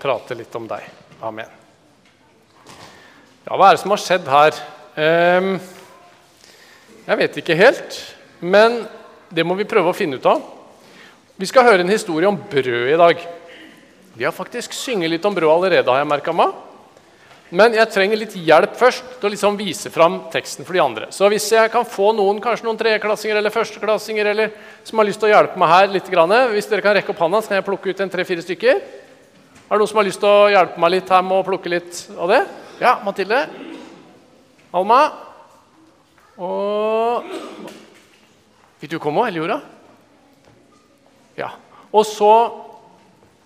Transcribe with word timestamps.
prate 0.00 0.36
litt 0.38 0.54
om 0.56 0.68
deg. 0.70 0.86
Amen. 1.22 1.58
Ja, 3.46 3.56
hva 3.56 3.68
er 3.68 3.76
det 3.76 3.82
som 3.82 3.92
har 3.92 4.00
skjedd 4.00 4.30
her? 4.30 4.56
Ehm, 5.00 5.52
jeg 7.06 7.20
vet 7.20 7.38
ikke 7.42 7.58
helt, 7.58 8.00
men 8.40 8.82
det 9.32 9.44
må 9.46 9.56
vi 9.58 9.68
prøve 9.68 9.92
å 9.92 9.96
finne 9.96 10.20
ut 10.20 10.28
av. 10.28 10.42
Vi 11.40 11.48
skal 11.48 11.66
høre 11.68 11.84
en 11.84 11.92
historie 11.92 12.28
om 12.28 12.36
brød 12.36 12.90
i 12.92 12.98
dag. 13.00 13.22
Vi 14.16 14.26
har 14.26 14.34
faktisk 14.36 14.74
synget 14.76 15.12
litt 15.12 15.24
om 15.24 15.36
brød 15.36 15.50
allerede, 15.54 15.88
har 15.88 16.02
jeg 16.02 16.10
merka 16.10 16.34
meg. 16.36 16.52
Men 17.50 17.74
jeg 17.74 17.90
trenger 17.90 18.20
litt 18.20 18.34
hjelp 18.38 18.76
først 18.78 19.16
til 19.18 19.26
å 19.26 19.30
liksom 19.32 19.56
vise 19.58 19.90
fram 19.90 20.20
teksten 20.30 20.66
for 20.66 20.76
de 20.76 20.82
andre. 20.84 21.08
Så 21.10 21.26
hvis 21.32 21.48
jeg 21.50 21.72
kan 21.72 21.86
få 21.88 22.12
noen 22.14 22.38
kanskje 22.42 22.68
noen 22.68 22.78
tredjeklassinger 22.78 23.40
eller 23.40 23.54
førsteklassinger 23.54 24.30
eller 24.30 24.52
som 24.86 25.00
har 25.02 25.08
lyst 25.08 25.18
til 25.22 25.30
å 25.30 25.32
hjelpe 25.32 25.58
meg 25.58 25.72
her 25.72 25.88
litt, 25.90 26.06
Hvis 26.06 26.70
dere 26.70 26.82
kan 26.82 26.94
rekke 26.94 27.10
opp 27.10 27.18
hånda, 27.18 27.42
så 27.42 27.48
kan 27.48 27.58
jeg 27.58 27.66
plukke 27.66 27.90
ut 27.90 28.00
en 28.00 28.10
tre-fire 28.10 28.42
stykker. 28.42 28.80
Er 29.70 29.78
det 29.78 29.84
noen 29.84 29.88
som 29.92 30.00
har 30.00 30.06
lyst 30.08 30.18
til 30.18 30.26
å 30.26 30.48
hjelpe 30.50 30.80
meg 30.82 30.90
litt 30.96 31.10
her 31.14 31.20
med 31.22 31.36
å 31.36 31.44
plukke 31.46 31.70
litt 31.70 31.98
av 32.18 32.26
det? 32.26 32.40
Ja, 32.80 32.96
Mathilde. 33.06 33.44
Alma. 34.74 34.96
Og 36.42 37.28
Fikk 38.80 38.96
du 38.96 38.98
komme 38.98 39.22
òg, 39.22 39.28
eller 39.30 39.60
Ja. 41.38 41.52
Og 41.94 42.02
så 42.08 42.32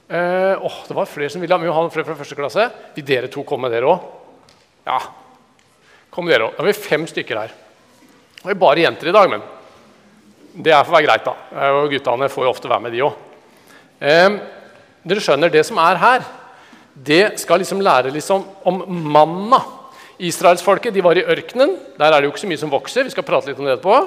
eh, 0.09 0.57
åh, 0.57 0.81
Det 0.89 0.97
var 0.97 1.11
flere 1.13 1.29
som 1.29 1.45
ville 1.45 1.53
ha 1.53 1.61
med 1.61 1.69
Johan 1.69 1.93
fra 1.93 2.07
første 2.17 2.41
klasse. 2.41 2.71
Vil 2.97 3.05
dere 3.05 3.29
to 3.29 3.45
komme, 3.45 3.69
dere 3.69 3.93
òg? 3.93 4.09
Ja. 4.89 5.03
Kom 6.09 6.33
dere 6.33 6.49
òg. 6.49 6.57
Da 6.57 6.65
har 6.65 6.73
vi 6.73 6.79
fem 6.89 7.05
stykker 7.05 7.37
her. 7.43 7.53
Det 8.41 8.49
er 8.49 8.65
bare 8.65 8.81
jenter 8.81 9.13
i 9.13 9.17
dag, 9.21 9.29
men 9.29 9.45
det 10.57 10.73
er 10.73 10.89
for 10.89 10.95
å 10.95 11.01
være 11.03 11.11
greit. 11.11 11.29
da. 11.29 11.37
Eh, 11.53 11.81
og 11.83 11.93
Guttene 11.93 12.33
får 12.33 12.49
jo 12.49 12.57
ofte 12.57 12.73
være 12.73 12.89
med, 12.89 12.97
de 12.97 13.09
òg. 13.11 13.25
Dere 15.05 15.21
skjønner, 15.21 15.53
det 15.53 15.65
som 15.69 15.79
er 15.83 16.01
her, 16.01 16.27
det 16.95 17.39
skal 17.43 17.61
liksom 17.61 17.83
lære 17.85 18.13
liksom 18.15 18.45
om 18.65 18.85
manna. 18.89 19.61
Israelsfolket 20.23 20.95
de 20.95 21.03
var 21.05 21.19
i 21.19 21.27
ørkenen. 21.27 21.75
Der 21.99 22.07
er 22.09 22.21
det 22.21 22.29
jo 22.29 22.33
ikke 22.33 22.45
så 22.45 22.51
mye 22.51 22.61
som 22.61 22.73
vokser. 22.73 23.05
vi 23.05 23.11
skal 23.11 23.27
prate 23.27 23.51
litt 23.51 23.59
om 23.59 23.67
det 23.67 23.77
etterpå. 23.77 23.99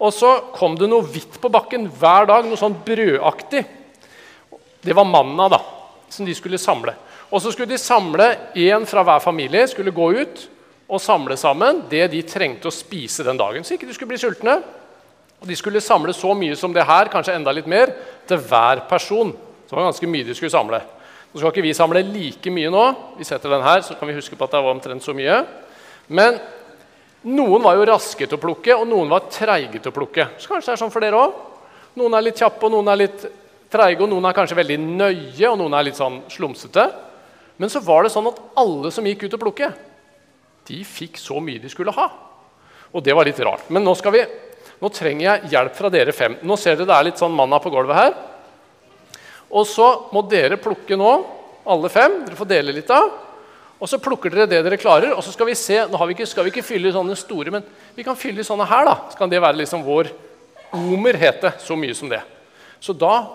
Og 0.00 0.10
så 0.12 0.30
kom 0.56 0.74
det 0.78 0.88
noe 0.90 1.06
hvitt 1.06 1.38
på 1.40 1.50
bakken 1.52 1.86
hver 1.86 2.26
dag, 2.26 2.46
noe 2.48 2.58
sånn 2.58 2.74
brødaktig. 2.86 3.62
Det 4.84 4.96
var 4.96 5.06
manna 5.06 5.48
da, 5.52 5.60
som 6.10 6.26
de 6.26 6.34
skulle 6.34 6.58
samle. 6.58 6.96
Og 7.30 7.42
så 7.42 7.52
skulle 7.52 7.70
de 7.70 7.78
samle 7.80 8.26
én 8.58 8.84
fra 8.88 9.04
hver 9.06 9.22
familie, 9.22 9.68
skulle 9.70 9.94
gå 9.94 10.10
ut 10.18 10.48
og 10.88 11.00
samle 11.00 11.36
sammen 11.40 11.84
det 11.90 12.08
de 12.12 12.20
trengte 12.26 12.68
å 12.68 12.74
spise 12.74 13.24
den 13.24 13.38
dagen. 13.40 13.64
Så 13.64 13.76
ikke 13.76 13.88
de 13.88 13.94
skulle 13.96 14.12
bli 14.12 14.20
sultne. 14.20 14.58
Og 15.40 15.48
De 15.48 15.56
skulle 15.56 15.80
samle 15.84 16.14
så 16.16 16.32
mye 16.36 16.56
som 16.56 16.72
det 16.72 16.86
her, 16.88 17.10
kanskje 17.12 17.34
enda 17.36 17.52
litt 17.52 17.68
mer, 17.68 17.92
til 18.26 18.40
hver 18.40 18.86
person. 18.88 19.34
Så 19.64 19.72
det 19.72 19.78
var 19.78 19.88
ganske 19.88 20.10
mye 20.10 20.26
de 20.28 20.36
skulle 20.36 20.52
samle. 20.52 20.80
Nå 21.32 21.40
skal 21.40 21.50
ikke 21.50 21.64
vi 21.64 21.74
samle 21.74 22.04
like 22.06 22.50
mye 22.54 22.70
nå. 22.70 22.82
Vi 23.18 23.26
setter 23.26 23.50
den 23.50 23.64
her, 23.64 23.80
så 23.82 23.96
kan 23.98 24.06
vi 24.06 24.14
huske 24.14 24.36
på 24.38 24.46
at 24.46 24.52
det 24.54 24.60
var 24.62 24.76
omtrent 24.76 25.02
så 25.02 25.14
mye. 25.16 25.40
Men 26.06 26.36
noen 27.24 27.64
var 27.64 27.78
jo 27.78 27.86
raske 27.88 28.28
til 28.28 28.36
å 28.36 28.42
plukke, 28.42 28.76
og 28.76 28.84
noen 28.86 29.10
var 29.10 29.26
treige 29.32 29.80
til 29.80 29.90
å 29.90 29.96
plukke. 29.96 30.28
Så 30.38 30.52
kanskje 30.52 30.70
det 30.70 30.76
er 30.76 30.82
sånn 30.84 30.92
for 30.94 31.02
dere 31.04 31.18
også. 31.18 31.50
Noen 31.98 32.14
er 32.18 32.26
litt 32.26 32.42
kjappe, 32.42 32.66
og 32.66 32.74
noen 32.74 32.90
er 32.90 33.00
litt 33.00 33.24
treige, 33.72 34.02
og 34.04 34.10
noen 34.10 34.28
er 34.28 34.36
kanskje 34.36 34.58
veldig 34.58 34.78
nøye, 34.82 35.48
og 35.50 35.58
noen 35.58 35.74
er 35.78 35.88
litt 35.88 35.98
sånn 35.98 36.20
slumsete. 36.30 36.84
Men 37.56 37.70
så 37.70 37.82
var 37.86 38.04
det 38.04 38.12
sånn 38.14 38.28
at 38.30 38.40
alle 38.60 38.90
som 38.94 39.06
gikk 39.06 39.26
ut 39.26 39.36
og 39.38 39.42
plukke, 39.46 39.70
de 40.68 40.80
fikk 40.86 41.18
så 41.20 41.38
mye 41.42 41.62
de 41.62 41.70
skulle 41.72 41.94
ha. 41.94 42.08
Og 42.94 43.02
det 43.02 43.14
var 43.14 43.26
litt 43.26 43.40
rart. 43.42 43.66
Men 43.74 43.82
nå, 43.86 43.94
vi, 44.14 44.22
nå 44.82 44.90
trenger 44.94 45.26
jeg 45.26 45.52
hjelp 45.54 45.74
fra 45.78 45.90
dere 45.92 46.14
fem. 46.14 46.38
Nå 46.46 46.58
ser 46.60 46.78
dere 46.78 46.90
det 46.90 46.96
er 46.98 47.08
litt 47.10 47.22
sånn 47.22 47.34
manna 47.34 47.58
på 47.62 47.72
gulvet 47.74 47.98
her. 47.98 48.14
Og 49.54 49.66
så 49.70 49.86
må 50.14 50.24
dere 50.26 50.58
plukke 50.58 50.98
nå, 50.98 51.12
alle 51.70 51.90
fem. 51.92 52.24
Dere 52.26 52.38
får 52.38 52.50
dele 52.50 52.74
litt 52.74 52.90
av. 52.92 53.12
Og 53.78 53.90
så 53.90 54.00
plukker 54.02 54.32
dere 54.32 54.48
det 54.48 54.62
dere 54.64 54.78
klarer, 54.80 55.12
og 55.12 55.22
så 55.24 55.32
skal 55.34 55.48
vi 55.50 55.56
se 55.58 55.80
Nå 55.90 55.98
vi 56.06 56.14
ikke, 56.14 56.28
skal 56.30 56.46
vi 56.46 56.52
ikke 56.54 56.64
fylle 56.64 56.92
sånne 56.94 57.16
store, 57.18 57.52
men 57.52 57.64
vi 57.96 58.04
kan 58.06 58.16
fylle 58.16 58.44
sånne 58.46 58.66
her. 58.70 58.86
da. 58.88 58.94
Så 59.10 59.18
kan 59.18 59.30
det 59.30 59.42
være 59.42 59.60
liksom 59.60 59.84
vår 59.86 60.12
omer, 60.74 61.18
het. 61.20 61.44
Så 61.62 61.76
mye 61.78 61.94
som 61.94 62.10
det. 62.10 62.22
Så 62.80 62.94
da 62.96 63.26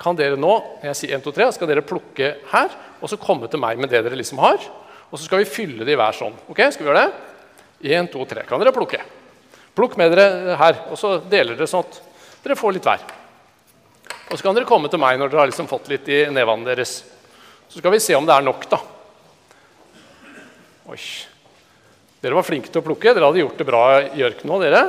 kan 0.00 0.16
dere 0.18 0.38
nå 0.40 0.54
jeg 0.82 0.98
sier 0.98 1.18
1, 1.18 1.22
2, 1.26 1.34
3, 1.36 1.50
skal 1.54 1.70
dere 1.70 1.84
plukke 1.86 2.32
her, 2.50 2.72
og 3.00 3.10
så 3.10 3.20
komme 3.20 3.50
til 3.50 3.62
meg 3.62 3.78
med 3.78 3.92
det 3.92 4.02
dere 4.06 4.18
liksom 4.18 4.40
har. 4.42 4.62
Og 5.10 5.18
så 5.18 5.26
skal 5.28 5.42
vi 5.42 5.50
fylle 5.50 5.86
det 5.86 5.94
i 5.94 5.98
hver 5.98 6.16
sånn. 6.16 6.34
Ok, 6.50 6.64
skal 6.74 6.82
vi 6.82 6.90
gjøre 6.90 7.04
det? 7.04 7.92
1, 7.94 8.10
2, 8.14 8.24
3. 8.30 8.46
Kan 8.48 8.62
dere 8.62 8.74
plukke? 8.74 9.02
Plukk 9.74 9.98
med 9.98 10.14
dere 10.14 10.56
her, 10.58 10.80
og 10.90 10.98
så 10.98 11.18
deler 11.30 11.58
dere 11.58 11.70
sånn 11.70 11.84
at 11.84 12.00
dere 12.44 12.58
får 12.58 12.76
litt 12.76 12.88
hver. 12.88 13.04
Og 14.30 14.38
så 14.38 14.42
kan 14.44 14.56
dere 14.56 14.68
komme 14.68 14.88
til 14.90 15.00
meg 15.02 15.18
når 15.20 15.30
dere 15.30 15.42
har 15.42 15.50
liksom 15.50 15.68
fått 15.70 15.90
litt 15.92 16.08
i 16.08 16.24
nevene 16.32 16.66
deres. 16.70 17.02
Så 17.68 17.80
skal 17.80 17.94
vi 17.94 18.02
se 18.02 18.16
om 18.16 18.26
det 18.26 18.34
er 18.34 18.44
nok, 18.46 18.66
da. 18.70 18.80
Oi. 20.92 21.00
Dere 22.24 22.38
var 22.38 22.46
flinke 22.46 22.70
til 22.72 22.80
å 22.80 22.86
plukke. 22.86 23.12
Dere 23.12 23.28
hadde 23.28 23.42
gjort 23.42 23.60
det 23.60 23.68
bra 23.68 23.82
i 24.00 24.24
ørkenen 24.24 24.54
òg, 24.56 24.64
dere. 24.64 24.84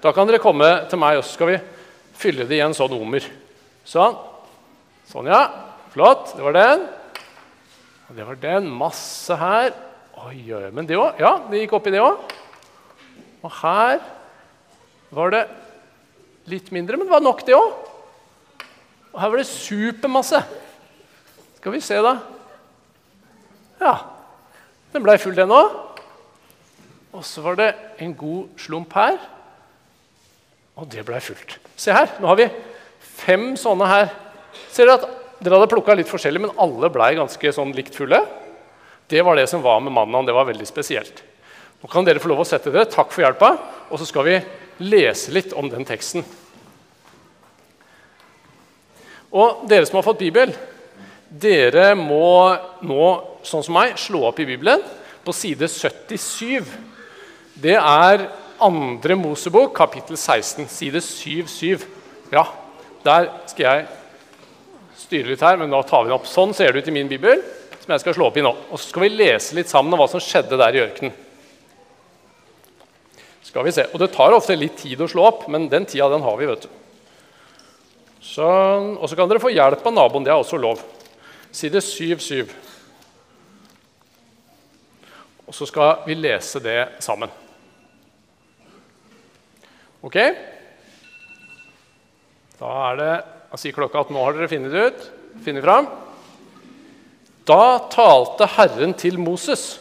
Da 0.00 0.12
kan 0.16 0.28
dere 0.28 0.40
komme 0.42 0.68
til 0.88 1.00
meg, 1.00 1.18
og 1.18 1.26
så 1.26 1.34
skal 1.34 1.50
vi 1.52 1.58
fylle 2.18 2.46
det 2.48 2.58
i 2.58 2.62
en 2.64 2.76
sånn 2.76 2.94
omer. 2.96 3.24
Sånn. 3.88 4.16
Sånn, 5.10 5.28
ja. 5.28 5.42
Flott. 5.92 6.34
Det 6.36 6.44
var 6.44 6.56
den. 6.56 6.86
Og 8.08 8.16
det 8.16 8.28
var 8.28 8.40
den. 8.40 8.70
Masse 8.72 9.36
her. 9.40 9.72
Oi, 10.24 10.40
oi, 10.54 10.68
Men 10.74 10.88
det 10.88 10.96
òg. 10.98 11.20
Ja, 11.20 11.36
det 11.50 11.64
gikk 11.64 11.76
oppi 11.78 11.92
det 11.94 12.02
òg. 12.04 12.36
Og 13.44 13.52
her 13.60 14.00
var 15.14 15.32
det 15.32 15.44
litt 16.50 16.72
mindre, 16.74 16.96
men 16.96 17.08
det 17.08 17.14
var 17.14 17.24
nok, 17.24 17.44
det 17.46 17.56
òg. 17.56 17.87
Og 19.18 19.22
her 19.24 19.32
var 19.32 19.40
det 19.40 19.48
supermasse. 19.50 20.38
Skal 21.58 21.72
vi 21.74 21.80
se, 21.82 21.96
da. 21.98 22.12
Ja. 23.80 23.96
Den 24.94 25.02
blei 25.02 25.16
full, 25.18 25.34
den 25.34 25.50
òg. 25.50 25.74
Og 27.18 27.24
så 27.26 27.42
var 27.42 27.58
det 27.58 27.72
en 27.98 28.12
god 28.14 28.60
slump 28.62 28.94
her. 28.94 29.18
Og 30.78 30.86
det 30.92 31.02
blei 31.08 31.18
fullt. 31.18 31.56
Se 31.74 31.90
her. 31.90 32.14
Nå 32.22 32.30
har 32.30 32.38
vi 32.38 32.46
fem 33.18 33.50
sånne 33.58 33.90
her. 33.90 34.14
Ser 34.70 34.86
dere 34.86 35.00
at 35.00 35.10
dere 35.42 35.58
hadde 35.58 35.72
plukka 35.74 35.98
litt 35.98 36.14
forskjellig, 36.14 36.46
men 36.46 36.54
alle 36.54 36.94
blei 36.94 37.16
ganske 37.18 37.56
sånn 37.58 37.74
likt 37.74 37.98
fulle? 37.98 38.22
Det 39.10 39.26
var 39.26 39.34
det 39.34 39.48
som 39.50 39.66
var 39.66 39.82
med 39.82 39.98
mannen. 39.98 40.30
Det 40.30 40.36
var 40.36 40.46
veldig 40.46 40.70
spesielt. 40.70 41.24
Nå 41.82 41.90
kan 41.90 42.06
dere 42.06 42.22
få 42.22 42.30
lov 42.30 42.46
å 42.46 42.52
sette 42.54 42.70
dere. 42.70 42.86
Takk 42.86 43.10
for 43.10 43.26
hjelpa. 43.26 43.56
Og 43.90 43.98
så 43.98 44.06
skal 44.06 44.30
vi 44.30 44.42
lese 44.86 45.34
litt 45.34 45.58
om 45.58 45.74
den 45.74 45.90
teksten. 45.90 46.22
Og 49.34 49.64
dere 49.68 49.86
som 49.88 49.98
har 49.98 50.06
fått 50.06 50.22
Bibel, 50.22 50.52
dere 51.28 51.90
må 51.98 52.56
nå, 52.88 53.08
sånn 53.44 53.64
som 53.66 53.76
meg, 53.76 53.98
slå 54.00 54.24
opp 54.30 54.38
i 54.40 54.48
Bibelen 54.48 54.80
på 55.24 55.34
side 55.36 55.68
77. 55.68 56.64
Det 57.58 57.76
er 57.76 58.24
andre 58.64 59.16
Mosebok, 59.18 59.74
kapittel 59.76 60.16
16, 60.16 60.64
side 60.72 61.02
77. 61.04 61.84
Ja, 62.32 62.46
der 63.04 63.28
skal 63.50 63.66
jeg 63.66 63.86
styre 64.98 65.32
litt 65.32 65.44
her, 65.44 65.60
men 65.60 65.72
da 65.72 65.82
tar 65.84 66.04
vi 66.04 66.10
den 66.10 66.16
opp. 66.16 66.26
Sånn 66.28 66.56
ser 66.56 66.72
det 66.72 66.82
ut 66.82 66.90
i 66.90 66.96
min 66.96 67.10
bibel, 67.10 67.44
som 67.82 67.94
jeg 67.94 68.04
skal 68.04 68.16
slå 68.16 68.30
opp 68.30 68.40
i 68.40 68.44
nå. 68.44 68.54
Og 68.72 68.80
så 68.80 68.88
skal 68.88 69.04
vi 69.04 69.14
lese 69.14 69.56
litt 69.58 69.70
sammen 69.70 69.92
om 69.94 70.00
hva 70.00 70.08
som 70.10 70.22
skjedde 70.22 70.58
der 70.60 70.76
i 70.76 70.84
ørkenen. 70.86 71.24
Skal 73.44 73.64
vi 73.64 73.72
se. 73.72 73.86
Og 73.92 74.00
det 74.00 74.10
tar 74.12 74.34
ofte 74.36 74.56
litt 74.58 74.76
tid 74.80 75.00
å 75.00 75.08
slå 75.08 75.24
opp, 75.28 75.46
men 75.52 75.70
den 75.72 75.86
tida 75.88 76.10
den 76.12 76.24
har 76.24 76.36
vi, 76.40 76.48
vet 76.50 76.66
du. 76.66 76.72
Sånn. 78.24 78.94
Og 78.98 79.08
så 79.08 79.18
kan 79.18 79.30
dere 79.30 79.42
få 79.42 79.52
hjelp 79.54 79.84
av 79.86 79.94
naboen. 79.94 80.26
Det 80.26 80.32
er 80.34 80.40
også 80.40 80.60
lov 80.60 80.82
side 81.54 81.80
7-7. 81.80 82.48
Og 85.48 85.56
så 85.56 85.68
skal 85.68 86.04
vi 86.06 86.16
lese 86.18 86.60
det 86.60 86.80
sammen. 87.02 87.30
Ok? 90.04 90.18
Da 92.58 92.74
er 92.90 93.00
det 93.00 93.12
Jeg 93.48 93.60
sier 93.62 93.76
klokka 93.78 94.02
at 94.02 94.10
nå 94.12 94.20
har 94.20 94.34
dere 94.36 94.50
funnet 94.50 94.74
det 94.74 94.82
ut. 94.90 95.04
Funnet 95.40 95.64
fram. 95.64 95.86
Da 97.48 97.78
talte 97.88 98.44
Herren 98.58 98.92
til 98.92 99.16
Moses. 99.16 99.78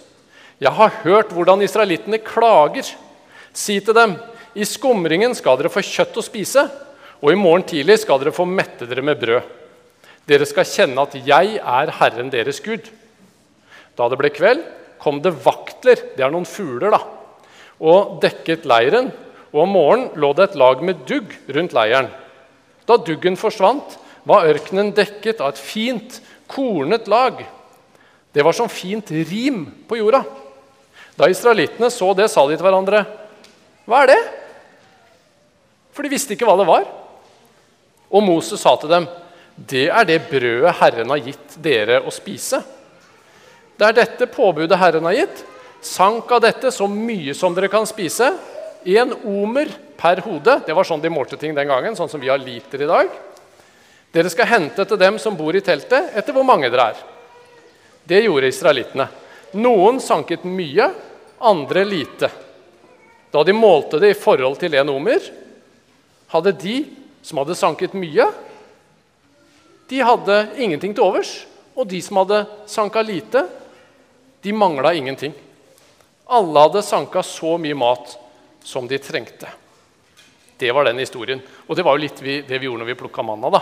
Jeg 0.63 0.71
har 0.71 0.93
hørt 1.03 1.33
hvordan 1.35 1.65
israelittene 1.65 2.21
klager. 2.23 2.87
Si 3.51 3.75
til 3.83 3.97
dem, 3.97 4.15
i 4.55 4.63
skumringen 4.63 5.35
skal 5.35 5.59
dere 5.59 5.73
få 5.73 5.83
kjøtt 5.83 6.15
å 6.15 6.23
spise, 6.23 6.63
og 7.21 7.31
i 7.33 7.39
morgen 7.39 7.65
tidlig 7.65 7.99
skal 8.03 8.21
dere 8.21 8.35
få 8.35 8.45
mette 8.49 8.85
dere 8.85 9.05
med 9.05 9.19
brød. 9.21 9.45
Dere 10.27 10.45
skal 10.45 10.67
kjenne 10.67 11.05
at 11.07 11.15
jeg 11.25 11.57
er 11.57 11.93
Herren 11.99 12.29
deres 12.33 12.59
Gud. 12.63 12.89
Da 13.97 14.09
det 14.11 14.19
ble 14.19 14.29
kveld, 14.33 14.61
kom 15.01 15.21
det 15.23 15.33
vaktler, 15.45 16.01
det 16.17 16.25
er 16.25 16.33
noen 16.33 16.47
fugler, 16.47 16.93
da, 16.93 16.99
og 17.79 18.17
dekket 18.21 18.67
leiren. 18.69 19.11
Og 19.53 19.63
om 19.63 19.73
morgenen 19.73 20.19
lå 20.19 20.33
det 20.35 20.49
et 20.49 20.57
lag 20.59 20.81
med 20.83 21.05
dugg 21.07 21.31
rundt 21.55 21.73
leiren. 21.73 22.09
Da 22.87 22.97
duggen 22.99 23.39
forsvant, 23.39 23.97
var 24.27 24.49
ørkenen 24.49 24.91
dekket 24.91 25.39
av 25.39 25.53
et 25.53 25.61
fint, 25.61 26.19
kornet 26.51 27.07
lag. 27.07 27.39
Det 28.35 28.43
var 28.43 28.55
som 28.55 28.67
fint 28.69 29.07
rim 29.09 29.63
på 29.87 30.01
jorda. 30.01 30.21
Da 31.17 31.29
israelittene 31.31 31.89
så 31.89 32.11
det, 32.13 32.27
sa 32.29 32.43
de 32.45 32.57
til 32.57 32.65
hverandre, 32.67 33.05
'Hva 33.87 34.03
er 34.03 34.07
det?' 34.07 34.27
For 35.93 36.03
de 36.03 36.11
visste 36.11 36.35
ikke 36.35 36.45
hva 36.45 36.57
det 36.59 36.67
var. 36.67 36.85
Og 38.11 38.23
Moses 38.23 38.61
sa 38.61 38.75
til 38.79 38.91
dem, 38.91 39.07
det 39.57 39.87
er 39.89 40.05
det 40.05 40.19
brødet 40.29 40.75
Herren 40.79 41.11
har 41.11 41.23
gitt 41.25 41.57
dere 41.63 42.01
å 42.05 42.13
spise. 42.13 42.61
Det 43.77 43.85
er 43.87 43.97
dette 43.97 44.29
påbudet 44.29 44.77
Herren 44.79 45.05
har 45.09 45.17
gitt. 45.17 45.43
Sank 45.81 46.29
av 46.33 46.41
dette 46.45 46.71
så 46.73 46.87
mye 46.89 47.33
som 47.37 47.55
dere 47.55 47.69
kan 47.71 47.85
spise. 47.89 48.31
Én 48.85 49.13
omer 49.25 49.71
per 49.97 50.21
hode. 50.25 50.59
Det 50.65 50.75
var 50.77 50.87
sånn 50.87 51.01
de 51.01 51.11
målte 51.13 51.39
ting 51.41 51.55
den 51.57 51.69
gangen, 51.69 51.97
sånn 51.97 52.09
som 52.09 52.21
vi 52.21 52.29
har 52.31 52.41
liter 52.41 52.81
i 52.81 52.89
dag. 52.89 53.11
Dere 54.13 54.31
skal 54.33 54.49
hente 54.49 54.85
til 54.87 54.99
dem 54.99 55.17
som 55.21 55.35
bor 55.37 55.55
i 55.55 55.61
teltet, 55.61 56.13
etter 56.15 56.33
hvor 56.33 56.45
mange 56.47 56.69
dere 56.71 56.91
er. 56.93 57.01
Det 58.07 58.23
gjorde 58.23 58.49
israelittene. 58.53 59.07
Noen 59.57 59.99
sanket 60.03 60.45
mye, 60.47 60.87
andre 61.43 61.83
lite. 61.85 62.29
Da 63.33 63.43
de 63.43 63.53
målte 63.53 63.99
det 64.01 64.13
i 64.13 64.17
forhold 64.17 64.57
til 64.61 64.77
en 64.79 64.93
omer, 64.93 65.21
hadde 66.31 66.55
de 66.61 66.77
som 67.27 67.41
hadde 67.41 67.57
sanket 67.59 67.95
mye, 67.97 68.29
de 69.87 69.99
hadde 70.03 70.37
ingenting 70.59 70.95
til 70.95 71.03
overs. 71.03 71.33
Og 71.77 71.87
de 71.91 71.99
som 72.01 72.21
hadde 72.21 72.45
sanka 72.69 73.03
lite, 73.05 73.43
de 74.41 74.53
mangla 74.55 74.93
ingenting. 74.95 75.33
Alle 76.27 76.63
hadde 76.65 76.83
sanka 76.83 77.23
så 77.23 77.55
mye 77.61 77.75
mat 77.77 78.15
som 78.63 78.87
de 78.87 78.99
trengte. 78.99 79.49
Det 80.57 80.71
var 80.73 80.87
den 80.87 80.99
historien. 81.03 81.41
Og 81.67 81.75
det 81.77 81.85
var 81.85 81.95
jo 81.95 82.03
litt 82.07 82.23
vi, 82.23 82.39
det 82.47 82.57
vi 82.57 82.65
gjorde 82.65 82.81
når 82.81 82.91
vi 82.91 82.97
plukka 83.03 83.23
manna. 83.23 83.51
da. 83.53 83.61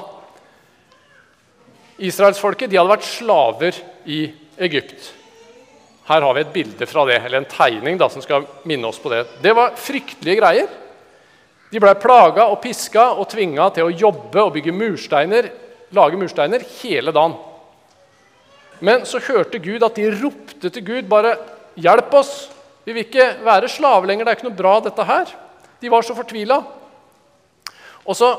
Israelsfolket 2.06 2.72
hadde 2.72 2.94
vært 2.94 3.10
slaver 3.10 3.84
i 4.06 4.22
Egypt. 4.58 5.12
Her 6.06 6.22
har 6.22 6.38
vi 6.38 6.46
et 6.46 6.54
bilde 6.54 6.88
fra 6.88 7.06
det, 7.10 7.18
eller 7.20 7.42
en 7.42 7.50
tegning 7.50 7.98
da, 7.98 8.08
som 8.14 8.22
skal 8.22 8.46
minne 8.70 8.88
oss 8.88 9.02
på 9.02 9.12
det. 9.12 9.26
Det 9.42 9.54
var 9.58 9.76
fryktelige 9.80 10.40
greier. 10.40 10.70
De 11.76 11.82
blei 11.84 11.92
plaga 12.00 12.46
og 12.48 12.62
piska 12.64 13.10
og 13.20 13.28
tvinga 13.34 13.68
til 13.76 13.90
å 13.90 13.96
jobbe 14.08 14.40
og 14.40 14.54
bygge 14.56 14.72
mursteiner 14.72 15.50
lage 15.96 16.18
mursteiner 16.20 16.64
hele 16.82 17.12
dagen. 17.12 17.36
Men 18.80 19.06
så 19.08 19.20
hørte 19.24 19.60
Gud 19.64 19.84
at 19.84 19.96
de 19.96 20.10
ropte 20.12 20.70
til 20.70 20.86
Gud 20.86 21.10
bare 21.10 21.38
'Hjelp 21.76 22.14
oss! 22.14 22.50
Vi 22.86 22.94
vil 22.94 23.04
ikke 23.04 23.44
være 23.44 23.68
slaver 23.68 24.08
lenger. 24.08 24.26
Det 24.26 24.32
er 24.32 24.38
ikke 24.38 24.50
noe 24.50 24.62
bra, 24.62 24.80
dette 24.80 25.04
her.' 25.04 25.36
De 25.82 25.90
var 25.90 26.02
så 26.02 26.16
fortvila. 26.16 26.64
Og 28.06 28.16
så 28.16 28.30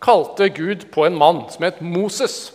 kalte 0.00 0.48
Gud 0.48 0.90
på 0.90 1.06
en 1.06 1.16
mann 1.18 1.46
som 1.50 1.64
het 1.64 1.80
Moses. 1.80 2.52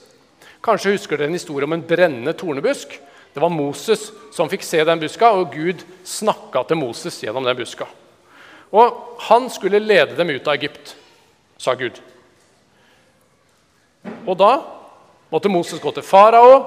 Kanskje 0.64 0.92
husker 0.92 1.18
dere 1.18 1.28
en 1.28 1.40
historie 1.40 1.64
om 1.64 1.74
en 1.74 1.88
brennende 1.88 2.34
tornebusk? 2.34 3.00
Det 3.34 3.42
var 3.42 3.50
Moses 3.50 4.12
som 4.34 4.50
fikk 4.50 4.64
se 4.64 4.84
den 4.84 5.00
buska, 5.00 5.32
og 5.32 5.54
Gud 5.54 5.84
snakka 6.04 6.68
til 6.68 6.78
Moses 6.78 7.24
gjennom 7.24 7.44
den 7.44 7.58
buska. 7.58 7.88
Og 8.72 9.18
han 9.28 9.50
skulle 9.52 9.82
lede 9.84 10.16
dem 10.16 10.32
ut 10.32 10.48
av 10.48 10.56
Egypt, 10.56 10.96
sa 11.60 11.76
Gud. 11.76 12.00
Og 14.26 14.38
da 14.40 14.54
måtte 15.32 15.52
Moses 15.52 15.82
gå 15.82 15.92
til 15.96 16.06
farao. 16.06 16.62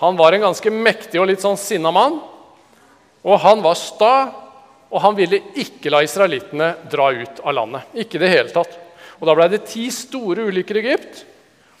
Han 0.00 0.16
var 0.16 0.32
en 0.32 0.46
ganske 0.48 0.72
mektig 0.72 1.20
og 1.20 1.28
litt 1.28 1.42
sånn 1.42 1.58
sinna 1.60 1.92
mann. 1.94 2.20
Og 3.26 3.36
han 3.42 3.60
var 3.64 3.76
sta, 3.76 4.14
og 4.90 5.02
han 5.04 5.16
ville 5.18 5.42
ikke 5.60 5.92
la 5.92 6.00
israelittene 6.06 6.72
dra 6.90 7.10
ut 7.12 7.42
av 7.44 7.56
landet. 7.58 7.90
Ikke 8.06 8.20
det 8.22 8.30
hele 8.32 8.54
tatt. 8.54 8.78
Og 9.20 9.26
Da 9.28 9.36
ble 9.36 9.50
det 9.52 9.66
ti 9.68 9.90
store 9.92 10.46
ulykker 10.48 10.78
i 10.78 10.86
Egypt. 10.86 11.24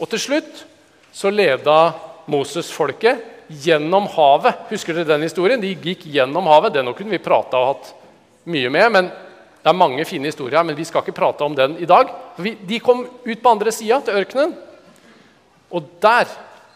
Og 0.00 0.10
til 0.12 0.20
slutt 0.20 0.64
så 1.12 1.32
leda 1.32 1.94
Moses 2.30 2.68
folket 2.70 3.22
gjennom 3.48 4.06
havet. 4.12 4.68
Husker 4.70 4.94
dere 4.94 5.08
den 5.14 5.24
historien? 5.26 5.60
De 5.60 5.72
gikk 5.72 6.04
gjennom 6.12 6.46
havet. 6.52 6.76
Den 6.76 6.92
kunne 6.94 7.16
vi 7.16 7.22
prata 7.22 7.58
og 7.58 7.72
hatt 7.72 7.92
mye 8.44 8.70
med. 8.70 8.92
men 8.92 9.10
Det 9.60 9.68
er 9.68 9.76
mange 9.76 10.04
fine 10.08 10.30
historier, 10.30 10.64
men 10.64 10.76
vi 10.76 10.86
skal 10.88 11.04
ikke 11.04 11.16
prate 11.16 11.44
om 11.44 11.54
den 11.56 11.76
i 11.78 11.88
dag. 11.88 12.08
de 12.40 12.78
kom 12.80 13.04
ut 13.04 13.42
på 13.42 13.50
andre 13.50 13.72
sida, 13.72 14.00
til 14.00 14.16
ørkenen. 14.16 14.54
Og 15.70 15.84
der 16.00 16.26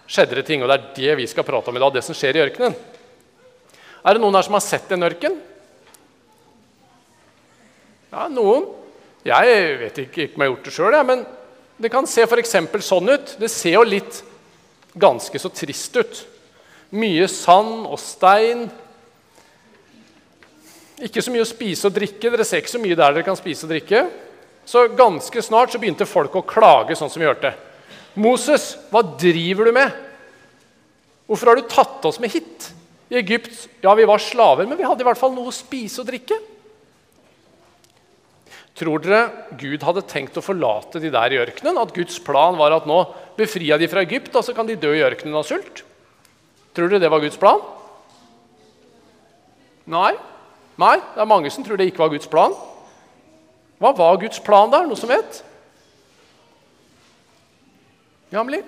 skjedde 0.07 0.37
det 0.37 0.47
ting, 0.47 0.63
og 0.63 0.69
det 0.69 0.77
er 0.77 0.93
det 0.95 1.17
vi 1.17 1.27
skal 1.27 1.45
prate 1.45 1.69
om 1.69 1.77
i 1.77 1.81
dag. 1.81 1.93
det 1.95 2.05
som 2.05 2.15
skjer 2.15 2.37
i 2.37 2.45
ørkenen. 2.45 2.75
Er 4.05 4.15
det 4.15 4.21
noen 4.21 4.35
her 4.35 4.43
som 4.43 4.53
har 4.53 4.61
sett 4.61 4.93
en 4.93 5.03
ørken? 5.03 5.41
Ja, 8.13 8.29
noen. 8.29 8.69
Jeg 9.25 9.79
vet 9.81 9.99
ikke, 10.05 10.29
om 10.35 10.43
jeg 10.43 10.51
har 10.51 10.53
gjort 10.53 10.65
det 10.65 10.73
sjøl, 10.77 10.99
men 11.09 11.25
det 11.81 11.91
kan 11.91 12.07
se 12.07 12.23
f.eks. 12.23 12.57
sånn 12.85 13.09
ut. 13.09 13.37
Det 13.41 13.49
ser 13.51 13.79
jo 13.79 13.83
litt 13.83 14.21
ganske 14.95 15.39
så 15.41 15.49
trist 15.49 15.97
ut. 15.97 16.21
Mye 16.95 17.27
sand 17.33 17.89
og 17.89 17.99
stein. 17.99 18.69
Ikke 21.03 21.23
så 21.25 21.33
mye 21.35 21.43
å 21.43 21.49
spise 21.49 21.89
og 21.89 21.97
drikke. 21.97 22.31
Dere 22.31 22.47
ser 22.47 22.63
ikke 22.63 22.77
så 22.77 22.83
mye 22.83 22.95
der 22.95 23.17
dere 23.17 23.27
kan 23.27 23.39
spise 23.39 23.67
og 23.67 23.73
drikke. 23.75 24.05
Så 24.65 24.87
ganske 24.97 25.43
snart 25.45 25.75
så 25.75 25.81
begynte 25.81 26.07
folk 26.09 26.37
å 26.39 26.45
klage, 26.47 26.97
sånn 26.97 27.11
som 27.13 27.21
vi 27.21 27.29
hørte. 27.29 27.53
Moses, 28.15 28.75
hva 28.93 29.03
driver 29.03 29.69
du 29.69 29.75
med? 29.75 30.01
Hvorfor 31.29 31.51
har 31.51 31.59
du 31.59 31.69
tatt 31.69 32.05
oss 32.07 32.21
med 32.23 32.33
hit? 32.33 32.71
I 33.13 33.19
Egypt 33.21 33.67
ja, 33.85 33.93
vi 33.97 34.07
var 34.09 34.23
slaver, 34.23 34.69
men 34.69 34.79
vi 34.79 34.87
hadde 34.87 35.05
i 35.05 35.09
hvert 35.09 35.21
fall 35.21 35.35
noe 35.35 35.51
å 35.51 35.55
spise 35.55 36.01
og 36.03 36.09
drikke. 36.09 36.39
Tror 38.75 39.03
dere 39.03 39.55
Gud 39.59 39.85
hadde 39.87 40.03
tenkt 40.11 40.39
å 40.39 40.43
forlate 40.43 41.03
de 41.03 41.13
der 41.15 41.35
i 41.35 41.39
ørkenen? 41.43 41.79
At 41.79 41.95
Guds 41.95 42.17
plan 42.23 42.57
var 42.59 42.75
at 42.75 42.89
nå 42.91 43.05
befria 43.39 43.79
de 43.79 43.91
fra 43.91 44.03
Egypt, 44.03 44.35
og 44.35 44.47
så 44.47 44.55
kan 44.57 44.67
de 44.67 44.79
dø 44.79 44.91
i 44.97 45.05
ørkenen 45.07 45.37
av 45.39 45.47
sult? 45.47 45.85
Tror 46.75 46.91
dere 46.91 47.05
det 47.05 47.11
var 47.13 47.23
Guds 47.23 47.39
plan? 47.39 47.63
Nei. 49.91 50.15
Nei, 50.81 50.97
det 51.15 51.23
er 51.23 51.31
mange 51.31 51.51
som 51.55 51.65
tror 51.67 51.79
det 51.79 51.87
ikke 51.91 52.03
var 52.03 52.13
Guds 52.15 52.31
plan. 52.31 52.55
Hva 53.79 53.93
var 53.95 54.17
Guds 54.23 54.41
plan 54.43 54.73
der? 54.73 54.87
Noe 54.89 54.99
som 54.99 55.11
vet? 55.11 55.43
Jamli? 58.35 58.63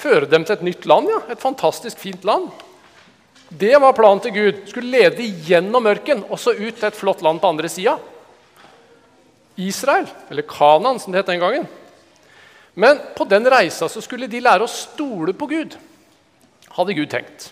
Føre 0.00 0.28
dem 0.30 0.46
til 0.46 0.56
et 0.56 0.64
nytt 0.64 0.86
land, 0.88 1.10
ja. 1.10 1.18
Et 1.34 1.42
fantastisk 1.42 1.98
fint 2.00 2.22
land. 2.24 2.48
Det 3.50 3.74
var 3.82 3.96
planen 3.98 4.22
til 4.22 4.32
Gud. 4.32 4.62
Skulle 4.70 4.94
lede 4.94 5.18
dem 5.18 5.42
gjennom 5.44 5.88
ørken 5.90 6.22
og 6.30 6.38
så 6.40 6.54
ut 6.54 6.78
til 6.78 6.88
et 6.88 6.96
flott 6.96 7.24
land 7.26 7.42
på 7.42 7.50
andre 7.50 7.68
sida. 7.68 7.98
Israel, 9.60 10.06
eller 10.30 10.46
Kanan, 10.48 11.00
som 11.02 11.12
det 11.12 11.20
het 11.20 11.32
den 11.34 11.42
gangen. 11.42 11.66
Men 12.74 13.00
på 13.16 13.26
den 13.28 13.46
reisa 13.50 13.88
så 13.88 14.02
skulle 14.04 14.30
de 14.30 14.42
lære 14.42 14.66
å 14.66 14.70
stole 14.70 15.34
på 15.36 15.48
Gud, 15.50 15.76
hadde 16.76 16.96
Gud 16.96 17.10
tenkt. 17.10 17.50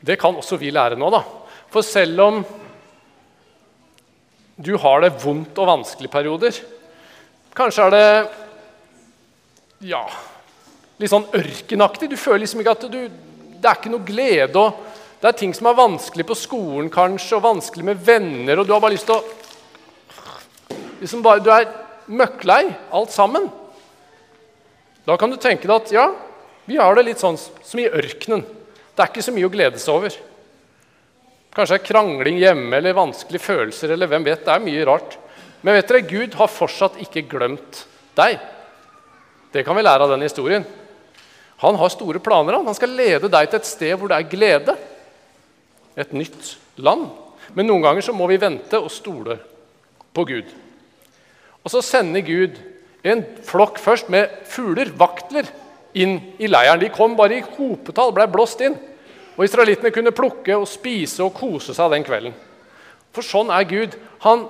Det 0.00 0.18
kan 0.20 0.36
også 0.36 0.58
vi 0.60 0.72
lære 0.74 0.98
nå. 0.98 1.10
da. 1.10 1.22
For 1.72 1.86
selv 1.86 2.20
om 2.22 2.40
du 4.56 4.76
har 4.80 5.02
det 5.04 5.16
vondt 5.20 5.58
og 5.60 5.68
vanskelig 5.68 6.08
perioder 6.08 6.62
Kanskje 7.56 7.84
er 7.86 7.92
det 7.92 8.08
ja, 9.88 10.02
litt 11.00 11.08
sånn 11.08 11.24
ørkenaktig. 11.32 12.10
Du 12.12 12.16
føler 12.20 12.42
liksom 12.42 12.60
ikke 12.60 12.74
at 12.76 12.84
du, 12.92 12.98
det 13.08 13.68
er 13.70 13.78
ikke 13.78 13.92
noe 13.94 14.04
glede. 14.04 14.60
og 14.60 14.76
Det 15.22 15.30
er 15.30 15.38
ting 15.40 15.54
som 15.56 15.70
er 15.70 15.78
vanskelig 15.78 16.26
på 16.28 16.36
skolen 16.36 16.90
kanskje, 16.92 17.38
og 17.38 17.46
vanskelig 17.46 17.86
med 17.88 18.02
venner. 18.04 18.60
og 18.60 18.68
Du 18.68 18.74
har 18.74 18.82
bare 18.84 18.92
lyst 18.92 19.08
til 19.08 19.16
å 19.16 19.24
liksom 21.00 21.24
bare, 21.24 21.40
Du 21.40 21.48
er 21.48 21.64
møkklei 22.12 22.74
alt 22.92 23.16
sammen. 23.16 23.48
Da 25.06 25.16
kan 25.16 25.30
du 25.30 25.38
tenke 25.38 25.68
deg 25.68 25.76
at 25.76 25.92
ja, 25.94 26.06
vi 26.66 26.78
har 26.80 26.96
det 26.98 27.04
litt 27.06 27.22
sånn 27.22 27.38
som 27.38 27.78
i 27.78 27.86
ørkenen. 27.86 28.42
Det 28.96 29.04
er 29.04 29.12
ikke 29.12 29.22
så 29.22 29.34
mye 29.34 29.46
å 29.46 29.52
glede 29.52 29.78
seg 29.78 29.94
over. 29.94 30.16
Kanskje 31.54 31.76
det 31.76 31.82
er 31.82 31.88
krangling 31.88 32.40
hjemme 32.40 32.80
eller 32.80 32.96
vanskelige 32.96 33.44
følelser. 33.44 33.92
eller 33.92 34.10
hvem 34.10 34.24
vet, 34.24 34.44
Det 34.44 34.52
er 34.52 34.64
mye 34.64 34.84
rart. 34.84 35.16
Men 35.62 35.74
vet 35.74 35.88
dere, 35.88 36.00
Gud 36.00 36.34
har 36.34 36.48
fortsatt 36.48 36.98
ikke 37.00 37.28
glemt 37.30 37.86
deg. 38.16 38.38
Det 39.52 39.64
kan 39.64 39.76
vi 39.76 39.82
lære 39.82 40.02
av 40.02 40.10
den 40.10 40.26
historien. 40.26 40.66
Han 41.58 41.76
har 41.76 41.88
store 41.88 42.18
planer. 42.18 42.58
Han 42.58 42.74
skal 42.74 42.92
lede 42.92 43.30
deg 43.32 43.48
til 43.48 43.60
et 43.60 43.68
sted 43.68 43.96
hvor 43.96 44.08
det 44.08 44.18
er 44.18 44.30
glede. 44.30 44.76
Et 45.96 46.12
nytt 46.12 46.56
land. 46.76 47.08
Men 47.54 47.66
noen 47.70 47.82
ganger 47.82 48.04
så 48.04 48.12
må 48.12 48.26
vi 48.28 48.40
vente 48.42 48.76
og 48.76 48.90
stole 48.92 49.38
på 50.12 50.26
Gud. 50.28 50.50
Og 51.62 51.70
så 51.72 51.80
sender 51.82 52.26
Gud 52.26 52.58
en 53.04 53.22
flokk 53.46 53.78
først 53.82 54.08
med 54.12 54.30
fugler, 54.48 54.90
vaktler, 54.96 55.48
inn 55.96 56.18
i 56.38 56.48
leiren. 56.50 56.80
De 56.80 56.90
kom 56.92 57.16
bare 57.16 57.38
i 57.38 57.44
hopetall, 57.56 58.12
ble 58.14 58.26
blåst 58.30 58.60
inn. 58.64 58.76
Og 59.36 59.44
israelittene 59.44 59.92
kunne 59.92 60.14
plukke 60.16 60.56
og 60.56 60.68
spise 60.68 61.24
og 61.24 61.34
kose 61.36 61.74
seg 61.76 61.92
den 61.92 62.04
kvelden. 62.06 62.34
For 63.16 63.24
sånn 63.24 63.52
er 63.52 63.68
Gud. 63.68 63.96
Han, 64.24 64.46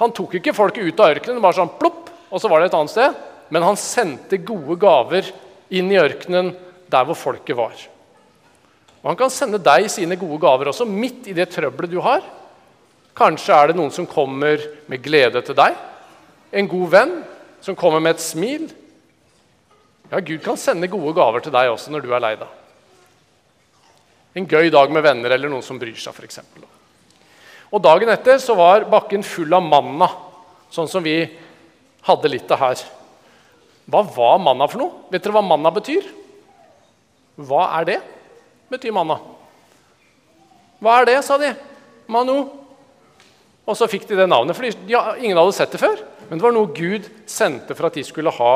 han 0.00 0.14
tok 0.16 0.38
ikke 0.38 0.56
folket 0.56 0.88
ut 0.88 1.02
av 1.04 1.14
ørkenen, 1.16 1.42
bare 1.44 1.60
sånn 1.60 1.76
plopp, 1.80 2.08
og 2.28 2.40
så 2.40 2.50
var 2.50 2.60
det 2.60 2.70
et 2.70 2.78
annet 2.78 2.92
sted. 2.92 3.20
Men 3.52 3.64
han 3.64 3.80
sendte 3.80 4.40
gode 4.44 4.76
gaver 4.80 5.30
inn 5.72 5.92
i 5.92 6.00
ørkenen 6.00 6.52
der 6.88 7.06
hvor 7.08 7.16
folket 7.16 7.56
var. 7.56 7.76
Og 8.98 9.08
Han 9.12 9.16
kan 9.16 9.32
sende 9.32 9.60
deg 9.62 9.86
sine 9.92 10.18
gode 10.20 10.40
gaver 10.42 10.72
også, 10.72 10.84
midt 10.88 11.28
i 11.30 11.36
det 11.36 11.48
trøbbelet 11.54 11.92
du 11.92 12.00
har. 12.04 12.24
Kanskje 13.16 13.54
er 13.54 13.70
det 13.70 13.78
noen 13.78 13.92
som 13.94 14.08
kommer 14.08 14.60
med 14.86 15.02
glede 15.02 15.40
til 15.46 15.56
deg. 15.56 15.76
En 16.52 16.68
god 16.68 16.90
venn 16.92 17.14
som 17.64 17.76
kommer 17.78 18.02
med 18.02 18.16
et 18.16 18.24
smil. 18.24 18.68
Ja, 20.08 20.20
Gud 20.20 20.40
kan 20.44 20.56
sende 20.60 20.88
gode 20.90 21.12
gaver 21.16 21.44
til 21.44 21.52
deg 21.54 21.70
også 21.72 21.92
når 21.92 22.04
du 22.04 22.12
er 22.14 22.22
lei 22.24 22.34
deg. 22.40 22.54
En 24.38 24.46
gøy 24.48 24.70
dag 24.72 24.92
med 24.94 25.04
venner 25.04 25.34
eller 25.34 25.50
noen 25.50 25.64
som 25.64 25.80
bryr 25.80 25.96
seg. 25.98 26.16
Eksempel. 26.24 26.64
og 27.72 27.82
Dagen 27.82 28.12
etter 28.12 28.38
så 28.40 28.54
var 28.58 28.86
bakken 28.88 29.24
full 29.26 29.52
av 29.52 29.64
manna, 29.64 30.08
sånn 30.70 30.88
som 30.88 31.04
vi 31.04 31.20
hadde 32.06 32.30
litt 32.30 32.50
av 32.54 32.62
her. 32.62 32.84
Hva 33.88 34.04
var 34.04 34.38
manna 34.42 34.68
for 34.68 34.82
noe? 34.82 35.08
Vet 35.12 35.24
dere 35.24 35.36
hva 35.36 35.44
manna 35.44 35.72
betyr? 35.72 36.06
Hva 37.38 37.66
er 37.80 37.88
det? 37.88 37.98
betyr 38.68 38.92
manna. 38.92 39.16
Hva 40.78 41.00
er 41.00 41.08
det, 41.08 41.18
sa 41.24 41.38
de. 41.40 41.54
Manu. 42.08 42.48
Og 43.68 43.76
så 43.76 43.88
fikk 43.90 44.06
de 44.08 44.16
det 44.16 44.28
navnet, 44.30 44.56
for 44.56 44.88
ja, 44.88 45.12
ingen 45.20 45.36
hadde 45.36 45.52
sett 45.56 45.74
det 45.74 45.82
før. 45.82 46.00
Men 46.28 46.40
det 46.40 46.44
var 46.46 46.54
noe 46.56 46.72
Gud 46.72 47.08
sendte 47.28 47.76
for 47.76 47.88
at 47.88 47.98
de 47.98 48.04
skulle 48.06 48.32
ha 48.32 48.52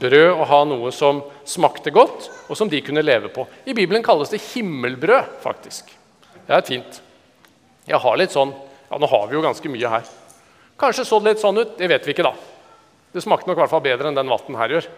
brød 0.00 0.30
og 0.30 0.44
ha 0.48 0.60
noe 0.68 0.92
som 0.94 1.20
smakte 1.48 1.92
godt, 1.92 2.30
og 2.48 2.56
som 2.56 2.70
de 2.70 2.80
kunne 2.84 3.04
leve 3.04 3.28
på. 3.34 3.44
I 3.68 3.76
Bibelen 3.76 4.04
kalles 4.06 4.32
det 4.32 4.42
himmelbrød, 4.52 5.36
faktisk. 5.44 5.92
Det 6.46 6.56
er 6.56 6.66
fint. 6.66 7.00
Jeg 7.88 8.00
har 8.00 8.18
litt 8.20 8.34
sånn 8.34 8.52
Ja, 8.90 8.98
nå 8.98 9.06
har 9.06 9.28
vi 9.30 9.36
jo 9.36 9.42
ganske 9.44 9.70
mye 9.70 9.90
her. 9.92 10.06
Kanskje 10.80 11.04
så 11.06 11.20
det 11.20 11.36
litt 11.36 11.42
sånn 11.42 11.60
ut. 11.60 11.76
Det 11.78 11.86
vet 11.86 12.06
vi 12.08 12.10
ikke, 12.10 12.24
da. 12.26 12.32
Det 13.14 13.22
smakte 13.22 13.46
nok 13.46 13.60
i 13.60 13.62
hvert 13.62 13.70
fall 13.70 13.84
bedre 13.84 14.10
enn 14.10 14.16
den 14.18 14.32
vatten 14.32 14.56
her 14.58 14.72
gjør. 14.74 14.88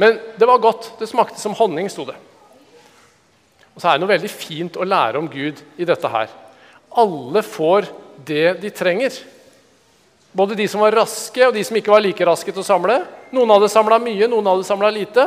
Men 0.00 0.16
det 0.40 0.48
var 0.48 0.62
godt. 0.62 0.94
Det 0.96 1.10
smakte 1.10 1.36
som 1.42 1.52
honning, 1.58 1.90
sto 1.92 2.06
det. 2.08 2.16
Og 3.74 3.82
så 3.82 3.90
er 3.90 3.98
det 3.98 4.06
noe 4.06 4.14
veldig 4.14 4.30
fint 4.32 4.78
å 4.80 4.86
lære 4.88 5.20
om 5.20 5.28
Gud 5.28 5.60
i 5.76 5.84
dette 5.88 6.08
her. 6.08 6.32
Alle 6.96 7.42
får 7.44 7.88
det 8.26 8.60
de 8.62 8.70
trenger. 8.70 9.12
Både 10.32 10.54
de 10.54 10.68
som 10.68 10.80
var 10.80 10.96
raske, 11.00 11.40
og 11.46 11.54
de 11.54 11.64
som 11.64 11.76
ikke 11.78 11.92
var 11.92 12.04
like 12.04 12.26
raske 12.26 12.52
til 12.52 12.62
å 12.62 12.66
samle. 12.66 13.00
Noen 13.34 13.52
hadde 13.54 13.70
samla 13.72 13.98
mye, 14.02 14.28
noen 14.30 14.48
hadde 14.52 14.66
samla 14.68 14.90
lite. 14.94 15.24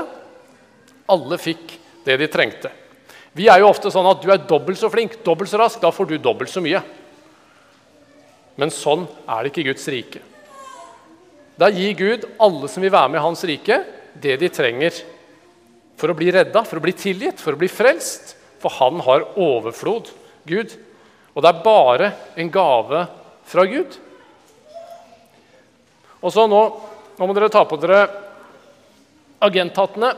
Alle 1.11 1.39
fikk 1.41 1.77
det 2.05 2.17
de 2.21 2.29
trengte. 2.31 2.71
Vi 3.33 3.47
er 3.47 3.61
jo 3.61 3.69
ofte 3.71 3.91
sånn 3.93 4.09
at 4.09 4.21
du 4.23 4.31
er 4.33 4.43
dobbelt 4.47 4.79
så 4.79 4.89
flink, 4.91 5.21
dobbelt 5.23 5.51
så 5.51 5.61
rask, 5.61 5.79
da 5.81 5.91
får 5.93 6.09
du 6.09 6.17
dobbelt 6.19 6.51
så 6.51 6.63
mye. 6.63 6.81
Men 8.59 8.73
sånn 8.73 9.05
er 9.25 9.41
det 9.41 9.53
ikke 9.53 9.63
i 9.63 9.69
Guds 9.69 9.87
rike. 9.91 10.21
Da 11.59 11.69
gir 11.71 11.95
Gud 11.95 12.27
alle 12.41 12.67
som 12.71 12.83
vil 12.83 12.93
være 12.93 13.13
med 13.13 13.21
i 13.21 13.23
hans 13.23 13.43
rike, 13.47 13.79
det 14.21 14.35
de 14.41 14.49
trenger 14.51 14.97
for 15.99 16.11
å 16.11 16.17
bli 16.17 16.31
redda, 16.33 16.63
for 16.65 16.79
å 16.79 16.83
bli 16.83 16.93
tilgitt, 16.97 17.39
for 17.39 17.55
å 17.55 17.61
bli 17.61 17.69
frelst. 17.71 18.35
For 18.61 18.73
han 18.79 18.99
har 19.05 19.25
overflod, 19.39 20.11
Gud. 20.49 20.73
Og 21.31 21.43
det 21.43 21.51
er 21.51 21.63
bare 21.63 22.11
en 22.39 22.49
gave 22.51 23.05
fra 23.47 23.65
Gud. 23.69 23.95
Og 26.21 26.33
så 26.33 26.45
nå, 26.49 26.59
nå 27.17 27.27
må 27.27 27.35
dere 27.37 27.51
ta 27.53 27.63
på 27.65 27.79
dere 27.81 28.03
agenthattene, 29.41 30.11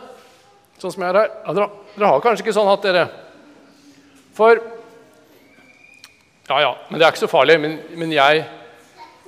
sånn 0.82 0.94
som 0.96 1.06
jeg 1.06 1.14
er 1.14 1.20
her. 1.22 1.30
Ja, 1.46 1.56
dere, 1.56 1.70
dere, 1.94 2.10
har 2.10 2.24
kanskje 2.26 2.46
ikke 2.46 2.56
sånn 2.58 2.72
hatt, 2.72 2.88
dere. 2.88 3.06
For 4.36 4.60
Ja, 6.50 6.58
ja, 6.60 6.74
men 6.90 7.00
det 7.00 7.06
er 7.06 7.14
ikke 7.14 7.24
så 7.24 7.32
farlig. 7.32 7.56
Men, 7.64 7.78
men 7.96 8.12
jeg 8.12 8.44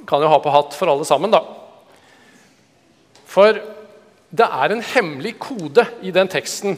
kan 0.09 0.21
jo 0.21 0.29
ha 0.29 0.41
på 0.41 0.51
hatt 0.51 0.75
for 0.75 0.91
alle 0.91 1.05
sammen, 1.07 1.31
da. 1.31 1.39
For 3.29 3.61
det 4.35 4.47
er 4.47 4.73
en 4.73 4.83
hemmelig 4.83 5.37
kode 5.39 5.85
i 6.03 6.11
den 6.11 6.27
teksten 6.31 6.75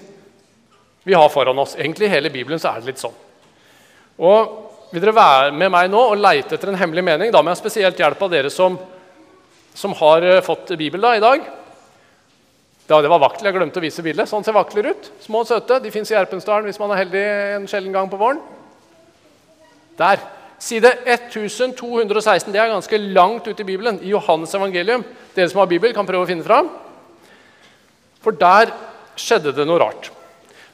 vi 1.07 1.15
har 1.17 1.29
foran 1.33 1.57
oss. 1.63 1.73
Egentlig 1.79 2.05
i 2.05 2.11
hele 2.11 2.29
Bibelen 2.29 2.61
så 2.61 2.73
er 2.73 2.83
det 2.83 2.91
litt 2.91 3.01
sånn. 3.01 3.15
Og 4.21 4.66
Vil 4.91 5.03
dere 5.03 5.15
være 5.15 5.51
med 5.51 5.71
meg 5.73 5.89
nå 5.91 6.01
og 6.13 6.19
leite 6.21 6.55
etter 6.55 6.71
en 6.71 6.79
hemmelig 6.79 7.03
mening? 7.03 7.31
Da 7.33 7.41
må 7.43 7.51
jeg 7.51 7.59
spesielt 7.59 7.99
hjelp 7.99 8.21
av 8.23 8.31
dere 8.31 8.51
som 8.53 8.77
som 9.77 9.93
har 9.93 10.25
eh, 10.25 10.41
fått 10.41 10.71
Bibel 10.77 11.01
da, 11.01 11.13
i 11.15 11.21
dag. 11.21 11.43
Ja, 12.87 13.01
det 13.03 13.11
var 13.11 13.21
vaktel. 13.21 13.45
Jeg 13.45 13.57
glemte 13.57 13.77
å 13.77 13.83
vise 13.83 14.01
bildet. 14.01 14.29
Sånn 14.29 14.45
ser 14.45 14.55
vakler 14.55 14.89
ut. 14.89 15.11
Små 15.21 15.43
og 15.43 15.49
søte. 15.49 15.77
De 15.83 15.91
fins 15.93 16.09
i 16.09 16.17
Erpensdalen 16.17 16.65
hvis 16.65 16.79
man 16.81 16.93
er 16.95 17.03
heldig 17.03 17.23
en 17.59 17.67
sjelden 17.69 17.93
gang 17.93 18.09
på 18.09 18.17
våren. 18.17 18.39
Der. 19.99 20.23
Side 20.57 20.89
1216. 21.05 22.49
Det 22.49 22.61
er 22.63 22.73
ganske 22.73 23.01
langt 23.03 23.45
ute 23.45 23.61
i 23.61 23.67
Bibelen. 23.67 23.99
I 24.01 24.15
Johannes 24.15 24.55
evangelium. 24.57 25.05
Dere 25.35 25.51
som 25.51 25.61
har 25.61 25.69
Bibel, 25.69 25.93
kan 25.93 26.07
prøve 26.07 26.25
å 26.25 26.29
finne 26.31 26.47
fram. 26.47 26.71
For 28.23 28.33
der 28.33 28.73
skjedde 29.19 29.53
det 29.53 29.67
noe 29.67 29.83
rart. 29.83 30.09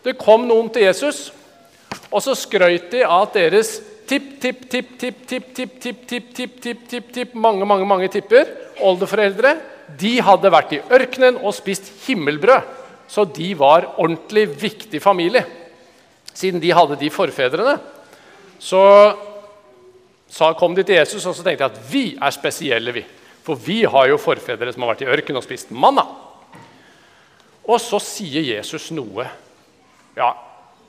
Det 0.06 0.16
kom 0.20 0.48
noen 0.48 0.70
til 0.72 0.86
Jesus, 0.86 1.26
og 2.12 2.24
så 2.24 2.36
skrøt 2.38 2.92
de 2.92 3.04
av 3.04 3.28
at 3.28 3.36
deres 3.40 3.78
tipp, 4.14 4.62
tipp, 4.70 4.70
tipp, 4.70 4.90
tipp, 5.26 5.26
tipp, 5.28 5.48
tipp, 5.56 5.74
tipp, 5.82 6.06
tipp, 6.08 6.30
tipp, 6.36 6.62
tipp, 6.62 6.88
tipp, 6.90 7.12
tipp, 7.14 7.34
mange, 7.34 7.66
mange, 7.66 7.88
mange 7.90 8.10
tipper 8.14 8.50
oldeforeldre, 8.84 9.56
de 10.00 10.14
hadde 10.24 10.52
vært 10.54 10.76
i 10.76 10.82
ørkenen 10.94 11.40
og 11.42 11.56
spist 11.58 11.90
himmelbrød. 12.06 12.70
Så 13.10 13.26
de 13.30 13.52
var 13.58 13.90
ordentlig 13.98 14.48
viktig 14.62 15.02
familie. 15.02 15.44
Siden 16.34 16.62
de 16.62 16.72
hadde 16.74 16.98
de 16.98 17.10
forfedrene, 17.14 17.76
så, 18.62 18.84
så 20.30 20.54
kom 20.58 20.74
de 20.78 20.86
til 20.88 20.98
Jesus 20.98 21.26
og 21.30 21.36
så 21.36 21.46
tenkte 21.46 21.68
de 21.68 21.72
at 21.72 21.92
vi 21.92 22.06
er 22.16 22.34
spesielle. 22.34 22.94
vi. 22.96 23.04
For 23.44 23.60
vi 23.60 23.84
har 23.84 24.08
jo 24.10 24.22
forfedre 24.22 24.72
som 24.74 24.86
har 24.86 24.94
vært 24.94 25.06
i 25.06 25.12
ørkenen 25.14 25.42
og 25.42 25.46
spist 25.46 25.74
manna. 25.74 26.06
Og 27.64 27.80
så 27.82 28.00
sier 28.02 28.44
Jesus 28.56 28.90
noe 28.96 29.28
ja, 30.18 30.34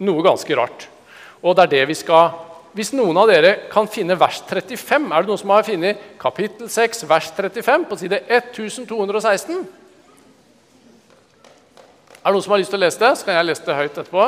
noe 0.05 0.25
ganske 0.25 0.57
rart. 0.57 0.89
Og 1.45 1.57
det 1.57 1.67
er 1.67 1.73
det 1.75 1.87
vi 1.93 1.97
skal 1.99 2.33
hvis 2.75 2.91
noen 2.91 3.15
av 3.21 3.29
dere 3.31 3.53
kan 3.71 3.87
finne 3.87 4.17
vers 4.19 4.41
35 4.49 5.05
Er 5.07 5.23
det 5.23 5.31
noen 5.31 5.39
som 5.39 5.53
har 5.55 5.67
funnet 5.67 6.01
kapittel 6.19 6.67
6, 6.71 7.05
vers 7.07 7.29
35 7.37 7.85
på 7.87 7.99
side 8.01 8.19
1216? 8.27 9.61
Er 12.19 12.27
det 12.27 12.35
noen 12.35 12.43
som 12.43 12.55
har 12.55 12.63
lyst 12.63 12.73
til 12.75 12.81
å 12.81 12.83
lese 12.83 12.99
det? 12.99 13.13
Så 13.15 13.29
kan 13.29 13.39
jeg 13.39 13.47
lese 13.47 13.67
det 13.67 13.77
høyt 13.79 13.93
etterpå? 13.93 14.27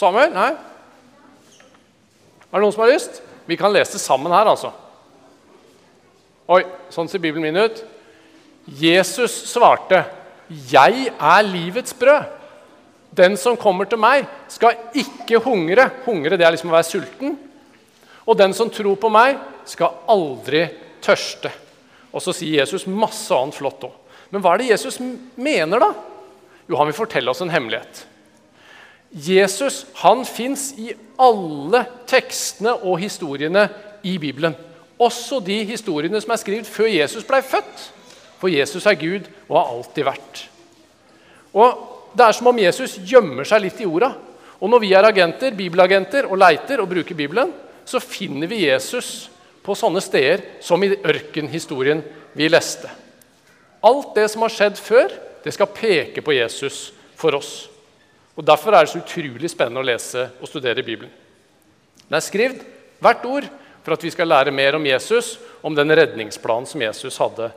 Samuel? 0.00 0.32
Nei? 0.34 0.50
Er 2.50 2.56
det 2.56 2.62
noen 2.64 2.74
som 2.74 2.82
har 2.82 2.90
lyst? 2.90 3.20
Vi 3.46 3.58
kan 3.60 3.70
lese 3.74 3.94
det 3.94 4.02
sammen 4.02 4.34
her, 4.34 4.50
altså. 4.50 4.72
Oi, 6.50 6.64
sånn 6.90 7.06
ser 7.10 7.22
Bibelen 7.22 7.46
min 7.46 7.60
ut. 7.62 7.84
Jesus 8.66 9.34
svarte, 9.52 10.04
'Jeg 10.50 11.12
er 11.14 11.42
livets 11.42 11.94
brød.' 11.94 12.26
'Den 13.14 13.36
som 13.36 13.56
kommer 13.56 13.84
til 13.84 13.98
meg, 13.98 14.26
skal 14.48 14.74
ikke 14.94 15.38
hungre.' 15.38 15.90
Hungre 16.04 16.36
det 16.36 16.46
er 16.46 16.50
liksom 16.50 16.70
å 16.70 16.78
være 16.78 16.90
sulten. 16.90 17.38
Og 18.30 18.38
den 18.38 18.54
som 18.54 18.70
tror 18.70 18.94
på 19.00 19.10
meg, 19.10 19.40
skal 19.66 19.98
aldri 20.10 20.68
tørste. 21.02 21.50
Og 22.14 22.22
så 22.22 22.34
sier 22.34 22.62
Jesus 22.62 22.86
masse 22.86 23.34
annet 23.34 23.58
flott 23.58 23.82
òg. 23.86 23.96
Men 24.30 24.42
hva 24.44 24.54
er 24.54 24.62
det 24.62 24.70
Jesus 24.70 25.00
mener, 25.00 25.82
da? 25.82 25.90
Jo, 26.70 26.78
han 26.78 26.86
vil 26.86 27.00
fortelle 27.00 27.32
oss 27.32 27.42
en 27.42 27.50
hemmelighet. 27.50 28.04
Jesus 29.10 29.82
han 30.04 30.22
fins 30.22 30.68
i 30.78 30.92
alle 31.18 31.82
tekstene 32.06 32.76
og 32.78 33.00
historiene 33.02 33.66
i 34.06 34.14
Bibelen. 34.22 34.54
Også 35.00 35.40
de 35.42 35.56
historiene 35.66 36.20
som 36.22 36.30
er 36.30 36.42
skrevet 36.42 36.70
før 36.70 36.90
Jesus 36.92 37.26
ble 37.26 37.40
født. 37.42 37.88
For 38.38 38.52
Jesus 38.52 38.86
er 38.86 38.98
Gud 39.00 39.26
og 39.48 39.56
har 39.58 39.72
alltid 39.74 40.06
vært. 40.06 40.44
Og 41.52 41.86
Det 42.10 42.24
er 42.26 42.34
som 42.34 42.48
om 42.50 42.56
Jesus 42.58 42.96
gjemmer 43.06 43.46
seg 43.46 43.60
litt 43.62 43.78
i 43.78 43.86
orda. 43.86 44.08
Og 44.58 44.66
når 44.66 44.80
vi 44.82 44.88
er 44.98 45.06
agenter, 45.06 45.54
bibelagenter 45.54 46.26
og 46.26 46.40
leiter 46.42 46.80
og 46.82 46.88
bruker 46.90 47.14
Bibelen, 47.14 47.52
så 47.88 48.00
finner 48.02 48.50
vi 48.50 48.64
Jesus 48.66 49.28
på 49.64 49.76
sånne 49.76 50.02
steder 50.02 50.42
som 50.64 50.82
i 50.82 50.92
ørkenhistorien 50.94 52.02
vi 52.36 52.48
leste. 52.50 52.90
Alt 53.84 54.14
det 54.16 54.26
som 54.32 54.44
har 54.44 54.52
skjedd 54.52 54.80
før, 54.80 55.12
det 55.44 55.54
skal 55.56 55.72
peke 55.72 56.22
på 56.24 56.34
Jesus 56.36 56.90
for 57.16 57.36
oss. 57.38 57.68
Og 58.36 58.44
Derfor 58.46 58.74
er 58.74 58.84
det 58.84 58.92
så 58.92 59.00
utrolig 59.02 59.50
spennende 59.52 59.82
å 59.82 59.86
lese 59.86 60.28
og 60.40 60.48
studere 60.48 60.84
Bibelen. 60.84 61.12
Det 62.08 62.16
er 62.18 62.24
skrevet 62.24 62.62
hvert 63.00 63.24
ord 63.28 63.48
for 63.84 63.96
at 63.96 64.04
vi 64.04 64.12
skal 64.12 64.28
lære 64.28 64.52
mer 64.52 64.76
om 64.76 64.86
Jesus, 64.86 65.38
om 65.64 65.74
den 65.76 65.92
redningsplanen 65.96 66.68
som, 66.68 66.82
Jesus 66.82 67.16
hadde, 67.20 67.50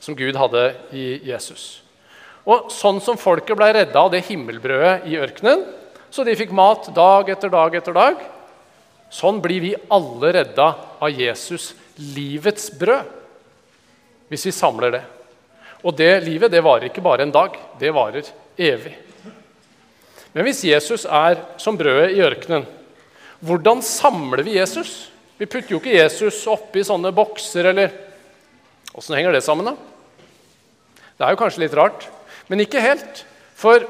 som 0.00 0.16
Gud 0.16 0.36
hadde 0.36 0.64
i 0.96 1.06
Jesus. 1.28 1.80
Og 2.48 2.70
Sånn 2.72 3.00
som 3.04 3.20
folket 3.20 3.56
ble 3.56 3.70
redda 3.76 4.00
av 4.00 4.12
det 4.12 4.24
himmelbrødet 4.28 5.08
i 5.08 5.16
ørkenen, 5.20 5.64
så 6.10 6.24
de 6.26 6.36
fikk 6.36 6.52
mat 6.56 6.88
dag 6.96 7.28
etter 7.30 7.52
dag 7.52 7.76
etter 7.78 7.96
dag, 7.96 8.22
Sånn 9.10 9.40
blir 9.42 9.62
vi 9.62 9.74
alle 9.90 10.32
redda 10.36 10.68
av 11.02 11.10
Jesus, 11.10 11.72
livets 12.14 12.70
brød, 12.78 13.08
hvis 14.30 14.46
vi 14.46 14.54
samler 14.54 14.94
det. 14.94 15.04
Og 15.82 15.96
det 15.96 16.12
livet 16.22 16.52
det 16.52 16.62
varer 16.62 16.90
ikke 16.90 17.02
bare 17.02 17.24
en 17.26 17.34
dag, 17.34 17.56
det 17.80 17.90
varer 17.94 18.28
evig. 18.60 18.94
Men 20.30 20.46
hvis 20.46 20.62
Jesus 20.68 21.06
er 21.06 21.40
som 21.58 21.78
brødet 21.78 22.12
i 22.14 22.22
ørkenen, 22.22 22.68
hvordan 23.42 23.80
samler 23.82 24.44
vi 24.46 24.58
Jesus? 24.60 25.08
Vi 25.40 25.48
putter 25.48 25.74
jo 25.74 25.80
ikke 25.80 25.96
Jesus 25.96 26.44
oppi 26.52 26.84
sånne 26.86 27.10
bokser, 27.16 27.72
eller 27.72 27.90
Åssen 28.90 29.14
henger 29.14 29.30
det 29.30 29.44
sammen, 29.46 29.70
da? 29.70 29.76
Det 31.14 31.22
er 31.22 31.34
jo 31.34 31.38
kanskje 31.38 31.62
litt 31.62 31.74
rart, 31.78 32.08
men 32.50 32.62
ikke 32.64 32.82
helt. 32.82 33.22
For 33.54 33.84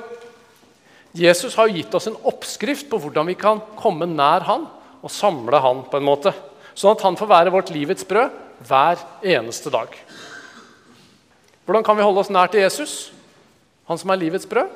Jesus 1.17 1.57
har 1.57 1.71
jo 1.71 1.79
gitt 1.79 1.95
oss 1.97 2.11
en 2.11 2.19
oppskrift 2.29 2.91
på 2.91 2.99
hvordan 3.01 3.31
vi 3.31 3.37
kan 3.39 3.63
komme 3.79 4.07
nær 4.11 4.45
Han 4.47 4.67
og 5.01 5.13
samle 5.13 5.61
han 5.63 5.85
på 5.89 6.01
en 6.01 6.07
måte. 6.07 6.33
Sånn 6.75 6.95
at 6.95 7.05
han 7.05 7.19
får 7.19 7.31
være 7.31 7.53
vårt 7.55 7.73
livets 7.75 8.07
brød 8.09 8.37
hver 8.69 9.01
eneste 9.25 9.73
dag. 9.73 9.95
Hvordan 11.65 11.85
kan 11.87 11.97
vi 11.97 12.05
holde 12.05 12.23
oss 12.23 12.33
nær 12.33 12.51
til 12.53 12.65
Jesus, 12.65 12.95
han 13.89 13.99
som 14.01 14.13
er 14.13 14.21
livets 14.21 14.49
brød? 14.49 14.71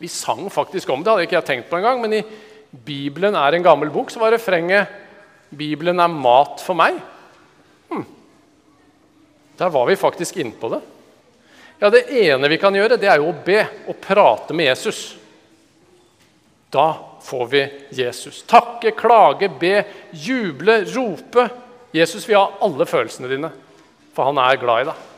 Vi 0.00 0.10
sang 0.10 0.46
faktisk 0.52 0.90
om 0.90 1.02
det, 1.02 1.12
hadde 1.12 1.28
ikke 1.28 1.38
jeg 1.38 1.48
tenkt 1.48 1.70
på 1.70 1.78
engang, 1.78 2.00
men 2.02 2.18
i 2.18 2.24
Bibelen 2.84 3.36
er 3.38 3.54
en 3.54 3.64
gammel 3.64 3.92
bok, 3.94 4.10
så 4.10 4.18
var 4.22 4.34
refrenget 4.34 4.88
'Bibelen 5.54 6.00
er 6.00 6.10
mat 6.10 6.60
for 6.60 6.74
meg'. 6.74 6.98
Hm. 7.90 8.04
Der 9.58 9.68
var 9.68 9.86
vi 9.86 9.96
faktisk 9.96 10.36
innpå 10.36 10.68
det. 10.68 10.80
Ja, 11.80 11.90
Det 11.90 12.08
ene 12.10 12.48
vi 12.48 12.58
kan 12.58 12.74
gjøre, 12.74 12.96
det 12.96 13.08
er 13.08 13.16
jo 13.16 13.30
å 13.30 13.44
be 13.44 13.66
og 13.88 13.96
prate 14.00 14.54
med 14.54 14.66
Jesus. 14.66 15.16
Da 16.72 16.94
får 17.24 17.46
vi 17.46 17.62
Jesus. 17.90 18.42
Takke, 18.42 18.90
klage, 18.90 19.48
be, 19.60 19.84
juble, 20.10 20.84
rope. 20.92 21.48
Jesus 21.94 22.28
vil 22.28 22.36
ha 22.36 22.46
alle 22.66 22.86
følelsene 22.86 23.30
dine, 23.30 23.50
for 24.12 24.28
han 24.28 24.40
er 24.42 24.60
glad 24.60 24.82
i 24.82 24.88
deg. 24.90 25.10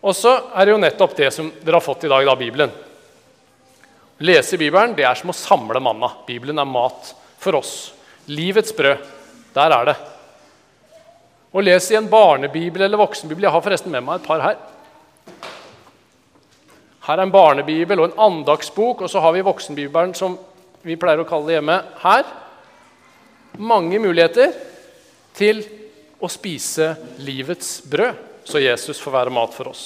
Og 0.00 0.16
så 0.16 0.32
er 0.56 0.66
det 0.66 0.74
jo 0.74 0.80
nettopp 0.80 1.14
det 1.18 1.28
som 1.36 1.50
dere 1.60 1.76
har 1.76 1.84
fått 1.84 2.08
i 2.08 2.10
dag, 2.10 2.24
da, 2.26 2.34
Bibelen. 2.40 2.72
Lese 4.24 4.58
Bibelen 4.60 4.96
det 4.96 5.06
er 5.06 5.16
som 5.16 5.30
å 5.32 5.36
samle 5.36 5.80
manna. 5.84 6.10
Bibelen 6.26 6.58
er 6.58 6.68
mat 6.68 7.14
for 7.40 7.60
oss. 7.60 7.92
Livets 8.28 8.74
brød. 8.76 9.06
Der 9.54 9.76
er 9.76 9.92
det. 9.92 9.96
Å 11.50 11.62
lese 11.64 11.94
i 11.94 11.98
en 11.98 12.10
barnebibel 12.10 12.84
eller 12.84 13.00
voksenbibel 13.00 13.46
Jeg 13.46 13.54
har 13.54 13.62
forresten 13.64 13.90
med 13.94 14.04
meg 14.06 14.20
et 14.20 14.26
par 14.26 14.42
her. 14.44 14.58
Her 17.06 17.16
er 17.16 17.24
en 17.24 17.32
barnebibel 17.32 17.98
og 18.00 18.10
en 18.10 18.20
andagsbok, 18.26 19.02
og 19.02 19.10
så 19.10 19.22
har 19.24 19.34
vi 19.34 19.46
voksenbibelen 19.46 20.12
som 20.14 20.36
vi 20.82 20.96
pleier 20.96 21.20
å 21.20 21.28
kalle 21.28 21.50
det 21.50 21.58
hjemme, 21.58 21.76
her. 22.02 22.28
Mange 23.60 23.98
muligheter 24.00 24.54
til 25.36 25.62
å 26.20 26.28
spise 26.30 26.94
livets 27.20 27.80
brød, 27.90 28.28
så 28.44 28.62
Jesus 28.62 29.00
får 29.00 29.14
være 29.14 29.34
mat 29.34 29.52
for 29.54 29.70
oss. 29.72 29.84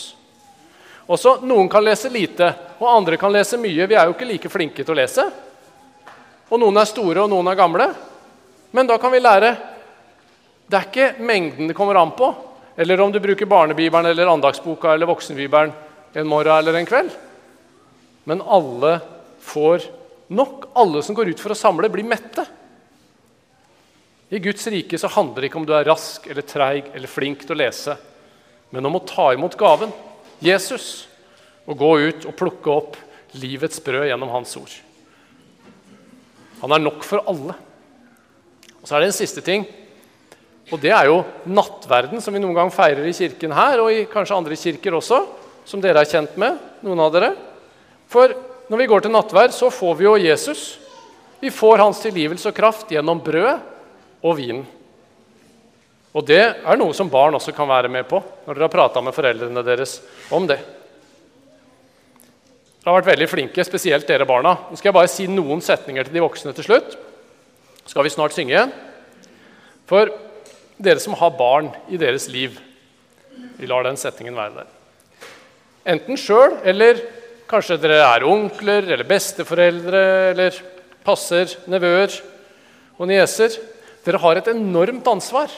Også, 1.05 1.37
Noen 1.45 1.69
kan 1.69 1.85
lese 1.85 2.09
lite, 2.09 2.49
og 2.79 2.89
andre 2.89 3.19
kan 3.21 3.33
lese 3.33 3.59
mye. 3.61 3.87
Vi 3.87 3.97
er 3.97 4.09
jo 4.09 4.15
ikke 4.15 4.29
like 4.29 4.53
flinke 4.53 4.85
til 4.85 4.95
å 4.95 4.99
lese. 4.99 5.27
Og 6.49 6.61
noen 6.61 6.79
er 6.81 6.89
store, 6.89 7.25
og 7.25 7.33
noen 7.33 7.51
er 7.51 7.59
gamle. 7.59 7.89
Men 8.75 8.89
da 8.89 8.99
kan 8.99 9.13
vi 9.13 9.23
lære 9.23 9.57
Det 10.65 10.79
er 10.79 10.87
ikke 10.89 11.21
mengden 11.21 11.69
det 11.69 11.75
kommer 11.77 11.99
an 12.01 12.15
på, 12.17 12.31
eller 12.77 13.01
om 13.05 13.11
du 13.13 13.19
bruker 13.21 13.47
barnebibelen 13.47 14.07
eller 14.09 14.31
andagsboka 14.33 14.95
eller 14.95 15.07
voksenbibelen 15.07 15.75
en 16.15 16.27
morgen 16.27 16.57
eller 16.57 16.79
en 16.79 16.87
kveld. 16.89 17.11
Men 18.25 18.41
alle 18.41 18.95
får 19.45 19.85
nok. 20.29 20.71
Alle 20.75 21.03
som 21.05 21.17
går 21.17 21.33
ut 21.33 21.43
for 21.43 21.55
å 21.55 21.59
samle, 21.59 21.91
blir 21.93 22.07
mette. 22.07 22.47
I 24.35 24.41
Guds 24.43 24.67
rike 24.73 24.99
så 24.99 25.11
handler 25.13 25.45
det 25.45 25.51
ikke 25.51 25.61
om 25.61 25.67
du 25.69 25.75
er 25.77 25.87
rask 25.87 26.25
eller 26.31 26.47
treig 26.49 26.89
eller 26.95 27.11
flink 27.11 27.45
til 27.45 27.55
å 27.55 27.61
lese, 27.61 27.97
men 28.75 28.89
om 28.89 28.97
å 28.99 29.05
ta 29.07 29.29
imot 29.35 29.57
gaven. 29.61 29.93
Jesus 30.43 31.07
og 31.65 31.79
gå 31.79 31.91
ut 32.09 32.27
og 32.29 32.37
plukke 32.37 32.73
opp 32.73 32.99
livets 33.39 33.81
brød 33.85 34.09
gjennom 34.09 34.33
hans 34.33 34.57
ord. 34.59 34.73
Han 36.65 36.75
er 36.75 36.83
nok 36.83 37.05
for 37.07 37.25
alle. 37.29 37.55
Og 38.81 38.89
Så 38.89 38.97
er 38.97 39.05
det 39.05 39.11
en 39.13 39.17
siste 39.17 39.43
ting. 39.45 39.67
Og 40.73 40.81
det 40.81 40.93
er 40.97 41.11
jo 41.11 41.23
nattverden, 41.45 42.23
som 42.25 42.33
vi 42.33 42.41
noen 42.41 42.57
gang 42.57 42.73
feirer 42.73 43.05
i 43.05 43.17
kirken 43.17 43.53
her, 43.53 43.83
og 43.85 43.93
i 43.93 44.07
kanskje 44.09 44.37
andre 44.37 44.57
kirker 44.57 44.97
også, 44.97 45.21
som 45.69 45.81
dere 45.81 46.01
er 46.01 46.09
kjent 46.09 46.37
med, 46.41 46.57
noen 46.85 47.03
av 47.05 47.13
dere. 47.13 47.31
For 48.09 48.33
når 48.71 48.81
vi 48.81 48.89
går 48.89 49.05
til 49.05 49.13
nattverd, 49.13 49.53
så 49.53 49.69
får 49.73 49.99
vi 49.99 50.07
jo 50.07 50.15
Jesus. 50.21 50.63
Vi 51.41 51.51
får 51.53 51.83
hans 51.83 52.01
tilgivelse 52.01 52.49
og 52.49 52.57
kraft 52.57 52.93
gjennom 52.93 53.21
brød 53.21 53.61
og 54.25 54.39
vinen. 54.39 54.65
Og 56.15 56.23
det 56.25 56.41
er 56.41 56.79
noe 56.79 56.95
som 56.95 57.11
barn 57.11 57.35
også 57.35 57.53
kan 57.57 57.69
være 57.69 57.91
med 57.91 58.07
på 58.07 58.21
når 58.47 58.55
dere 58.55 58.67
har 58.69 58.73
prata 58.73 59.03
med 59.03 59.17
foreldrene 59.17 59.65
deres 59.67 59.99
om 60.33 60.47
det. 60.47 60.61
Dere 62.85 62.93
har 62.93 63.01
vært 63.01 63.11
veldig 63.15 63.29
flinke, 63.29 63.65
spesielt 63.67 64.07
dere 64.09 64.29
barna. 64.29 64.55
Nå 64.69 64.79
skal 64.79 64.91
jeg 64.91 64.97
bare 64.99 65.11
si 65.11 65.27
noen 65.29 65.63
setninger 65.65 66.07
til 66.07 66.15
de 66.15 66.23
voksne 66.23 66.53
til 66.55 66.69
slutt. 66.69 66.95
Skal 67.89 68.07
vi 68.07 68.13
snart 68.13 68.37
synge 68.37 68.55
igjen. 68.55 68.73
For 69.91 70.13
dere 70.81 71.03
som 71.03 71.17
har 71.19 71.35
barn 71.37 71.73
i 71.93 71.99
deres 72.01 72.29
liv, 72.33 72.57
vi 73.59 73.69
lar 73.69 73.85
den 73.85 73.99
setningen 74.01 74.37
være 74.39 74.63
der. 74.63 74.71
Enten 75.95 76.17
sjøl, 76.21 76.59
eller 76.65 77.01
kanskje 77.51 77.79
dere 77.83 78.01
er 78.07 78.27
onkler 78.29 78.87
eller 78.89 79.07
besteforeldre 79.09 80.03
eller 80.33 80.59
passer 81.05 81.53
nevøer 81.71 82.15
og 82.97 83.09
nieser. 83.11 83.57
Dere 84.05 84.21
har 84.21 84.41
et 84.41 84.51
enormt 84.53 85.07
ansvar 85.11 85.53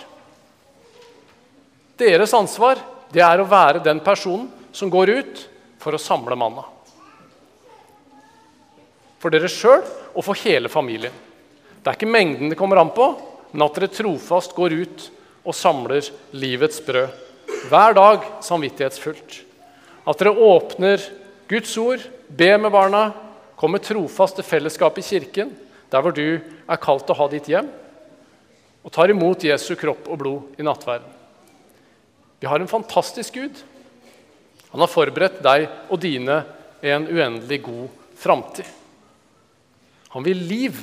deres 1.96 2.34
ansvar 2.36 2.80
det 3.12 3.22
er 3.24 3.40
å 3.40 3.48
være 3.48 3.80
den 3.84 4.02
personen 4.04 4.48
som 4.76 4.90
går 4.92 5.12
ut 5.16 5.44
for 5.80 5.96
å 5.96 6.00
samle 6.00 6.36
manna. 6.36 6.64
For 9.16 9.32
dere 9.32 9.48
sjøl 9.48 9.80
og 10.12 10.24
for 10.26 10.36
hele 10.44 10.68
familien. 10.68 11.14
Det 11.80 11.88
er 11.88 11.96
ikke 11.96 12.10
mengden 12.10 12.52
det 12.52 12.58
kommer 12.58 12.82
an 12.82 12.92
på, 12.92 13.08
men 13.52 13.64
at 13.64 13.78
dere 13.78 13.92
trofast 13.92 14.52
går 14.56 14.74
ut 14.76 15.06
og 15.46 15.56
samler 15.56 16.04
livets 16.36 16.82
brød. 16.84 17.22
Hver 17.70 17.96
dag 17.96 18.26
samvittighetsfullt. 18.44 19.38
At 20.06 20.20
dere 20.20 20.34
åpner 20.36 21.00
Guds 21.48 21.76
ord, 21.78 22.02
be 22.28 22.48
med 22.58 22.72
barna, 22.74 23.10
kommer 23.56 23.78
trofast 23.82 24.36
til 24.38 24.46
fellesskapet 24.46 25.04
i 25.04 25.08
kirken, 25.14 25.52
der 25.90 26.02
hvor 26.02 26.14
du 26.14 26.40
er 26.42 26.80
kalt 26.82 27.10
å 27.10 27.16
ha 27.16 27.28
ditt 27.30 27.48
hjem, 27.50 27.68
og 28.86 28.92
tar 28.94 29.10
imot 29.10 29.46
Jesu 29.46 29.74
kropp 29.78 30.08
og 30.10 30.18
blod 30.20 30.58
i 30.60 30.66
nattverden. 30.66 31.08
Vi 32.38 32.46
har 32.50 32.60
en 32.60 32.70
fantastisk 32.70 33.38
Gud. 33.38 33.62
Han 34.70 34.82
har 34.82 34.92
forberedt 34.92 35.40
deg 35.42 35.68
og 35.88 36.02
dine 36.02 36.42
en 36.84 37.06
uendelig 37.08 37.62
god 37.64 38.02
framtid. 38.18 38.66
Han 40.12 40.26
vil 40.26 40.42
liv, 40.48 40.76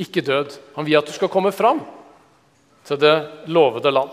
ikke 0.00 0.24
død. 0.24 0.56
Han 0.76 0.86
vil 0.88 0.98
at 0.98 1.08
du 1.08 1.14
skal 1.14 1.30
komme 1.32 1.52
fram 1.54 1.82
til 2.86 2.98
det 3.00 3.14
lovede 3.52 3.92
land. 3.92 4.10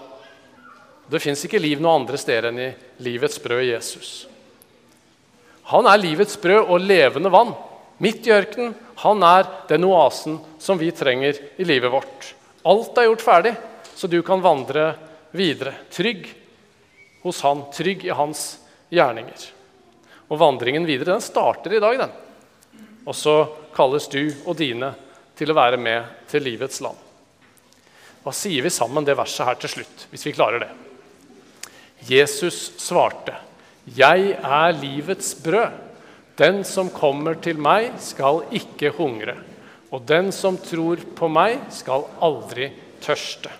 Det 1.07 1.21
fins 1.21 1.45
ikke 1.45 1.61
liv 1.61 1.81
noe 1.83 1.97
andre 2.01 2.19
steder 2.19 2.49
enn 2.49 2.61
i 2.63 2.69
livets 3.03 3.41
brød 3.43 3.65
Jesus. 3.67 4.13
Han 5.71 5.87
er 5.87 6.01
livets 6.01 6.35
brød 6.41 6.67
og 6.67 6.83
levende 6.83 7.31
vann. 7.31 7.53
Midt 8.03 8.27
i 8.27 8.33
ørkenen. 8.35 8.73
Han 9.03 9.23
er 9.23 9.47
den 9.69 9.85
oasen 9.87 10.39
som 10.59 10.79
vi 10.79 10.91
trenger 10.95 11.39
i 11.57 11.67
livet 11.67 11.91
vårt. 11.91 12.33
Alt 12.67 12.97
er 12.97 13.07
gjort 13.09 13.23
ferdig, 13.25 13.53
så 13.95 14.07
du 14.07 14.21
kan 14.25 14.43
vandre 14.43 14.93
videre. 15.31 15.75
Trygg 15.91 16.27
hos 17.23 17.41
han, 17.41 17.65
trygg 17.73 18.05
i 18.05 18.13
hans 18.15 18.57
gjerninger. 18.93 19.47
Og 20.29 20.39
vandringen 20.39 20.87
videre 20.87 21.15
den 21.15 21.23
starter 21.23 21.73
i 21.73 21.81
dag. 21.83 21.97
den. 21.97 22.13
Og 23.05 23.15
så 23.15 23.35
kalles 23.75 24.07
du 24.07 24.31
og 24.45 24.55
dine 24.57 24.93
til 25.35 25.51
å 25.51 25.57
være 25.57 25.77
med 25.77 26.27
til 26.29 26.45
livets 26.45 26.81
land. 26.81 26.97
Hva 28.23 28.31
sier 28.31 28.63
vi 28.63 28.71
sammen 28.71 29.03
det 29.03 29.17
verset 29.19 29.47
her 29.47 29.57
til 29.59 29.71
slutt, 29.73 30.05
hvis 30.11 30.25
vi 30.27 30.35
klarer 30.35 30.63
det? 30.63 30.69
Jesus 32.07 32.71
svarte, 32.79 33.35
'Jeg 33.85 34.37
er 34.39 34.71
livets 34.71 35.35
brød.' 35.35 35.79
'Den 36.37 36.63
som 36.63 36.89
kommer 36.89 37.33
til 37.33 37.57
meg, 37.57 37.93
skal 37.99 38.43
ikke 38.51 38.89
hungre.' 38.89 39.37
'Og 39.91 40.07
den 40.07 40.31
som 40.31 40.57
tror 40.57 40.97
på 41.15 41.27
meg, 41.27 41.59
skal 41.69 42.07
aldri 42.21 42.71
tørste.' 43.01 43.51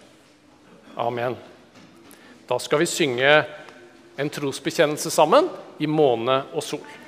Amen. 0.98 1.36
Da 2.50 2.58
skal 2.60 2.80
vi 2.80 2.86
synge 2.86 3.46
en 4.18 4.30
trosbekjennelse 4.30 5.10
sammen 5.12 5.50
i 5.80 5.86
måne 5.86 6.44
og 6.54 6.64
sol. 6.64 7.03